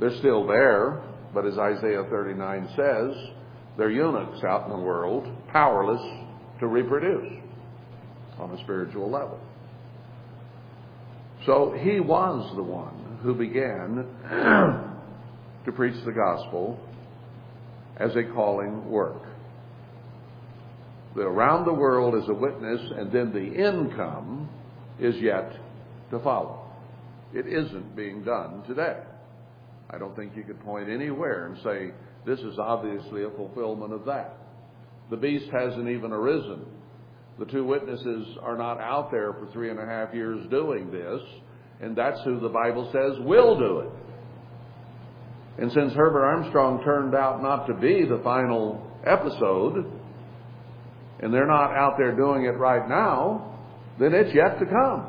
[0.00, 1.00] They're still there,
[1.32, 3.16] but as Isaiah 39 says,
[3.78, 6.02] they're eunuchs out in the world, powerless
[6.58, 7.32] to reproduce
[8.40, 9.38] on a spiritual level.
[11.46, 14.04] So he was the one who began
[15.64, 16.80] to preach the gospel
[17.98, 19.22] as a calling work.
[21.14, 24.50] The around the world as a witness, and then the income
[25.00, 25.50] is yet
[26.10, 26.62] to follow.
[27.32, 28.98] It isn't being done today.
[29.90, 31.92] I don't think you could point anywhere and say,
[32.26, 34.36] this is obviously a fulfillment of that.
[35.10, 36.64] The beast hasn't even arisen.
[37.38, 41.20] The two witnesses are not out there for three and a half years doing this,
[41.80, 43.90] and that's who the Bible says will do it.
[45.58, 49.90] And since Herbert Armstrong turned out not to be the final episode,
[51.20, 53.58] and they're not out there doing it right now,
[53.98, 55.08] then it's yet to come.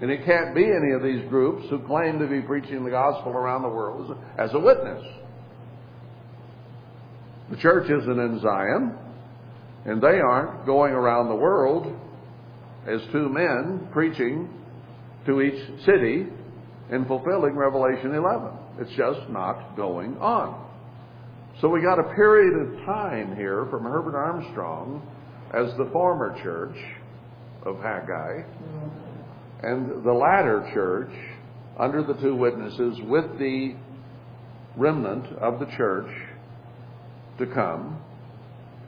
[0.00, 3.32] And it can't be any of these groups who claim to be preaching the gospel
[3.32, 5.04] around the world as a witness.
[7.50, 8.96] The church isn't in Zion,
[9.84, 11.94] and they aren't going around the world
[12.86, 14.48] as two men preaching
[15.26, 16.26] to each city
[16.90, 18.59] and fulfilling Revelation 11.
[18.80, 20.68] It's just not going on.
[21.60, 25.06] So we got a period of time here from Herbert Armstrong
[25.52, 26.76] as the former church
[27.66, 28.42] of Haggai
[29.62, 31.10] and the latter church
[31.78, 33.74] under the two witnesses with the
[34.76, 36.10] remnant of the church
[37.38, 38.00] to come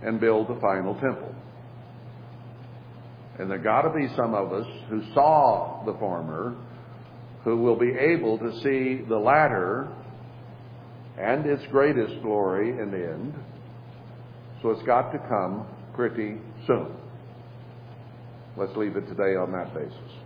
[0.03, 1.34] and build the final temple.
[3.38, 6.57] And there got to be some of us who saw the former
[7.45, 9.88] who will be able to see the latter
[11.18, 13.34] and its greatest glory and end.
[14.62, 16.36] So it's got to come pretty
[16.66, 16.95] soon.
[18.57, 20.22] Let's leave it today on that basis.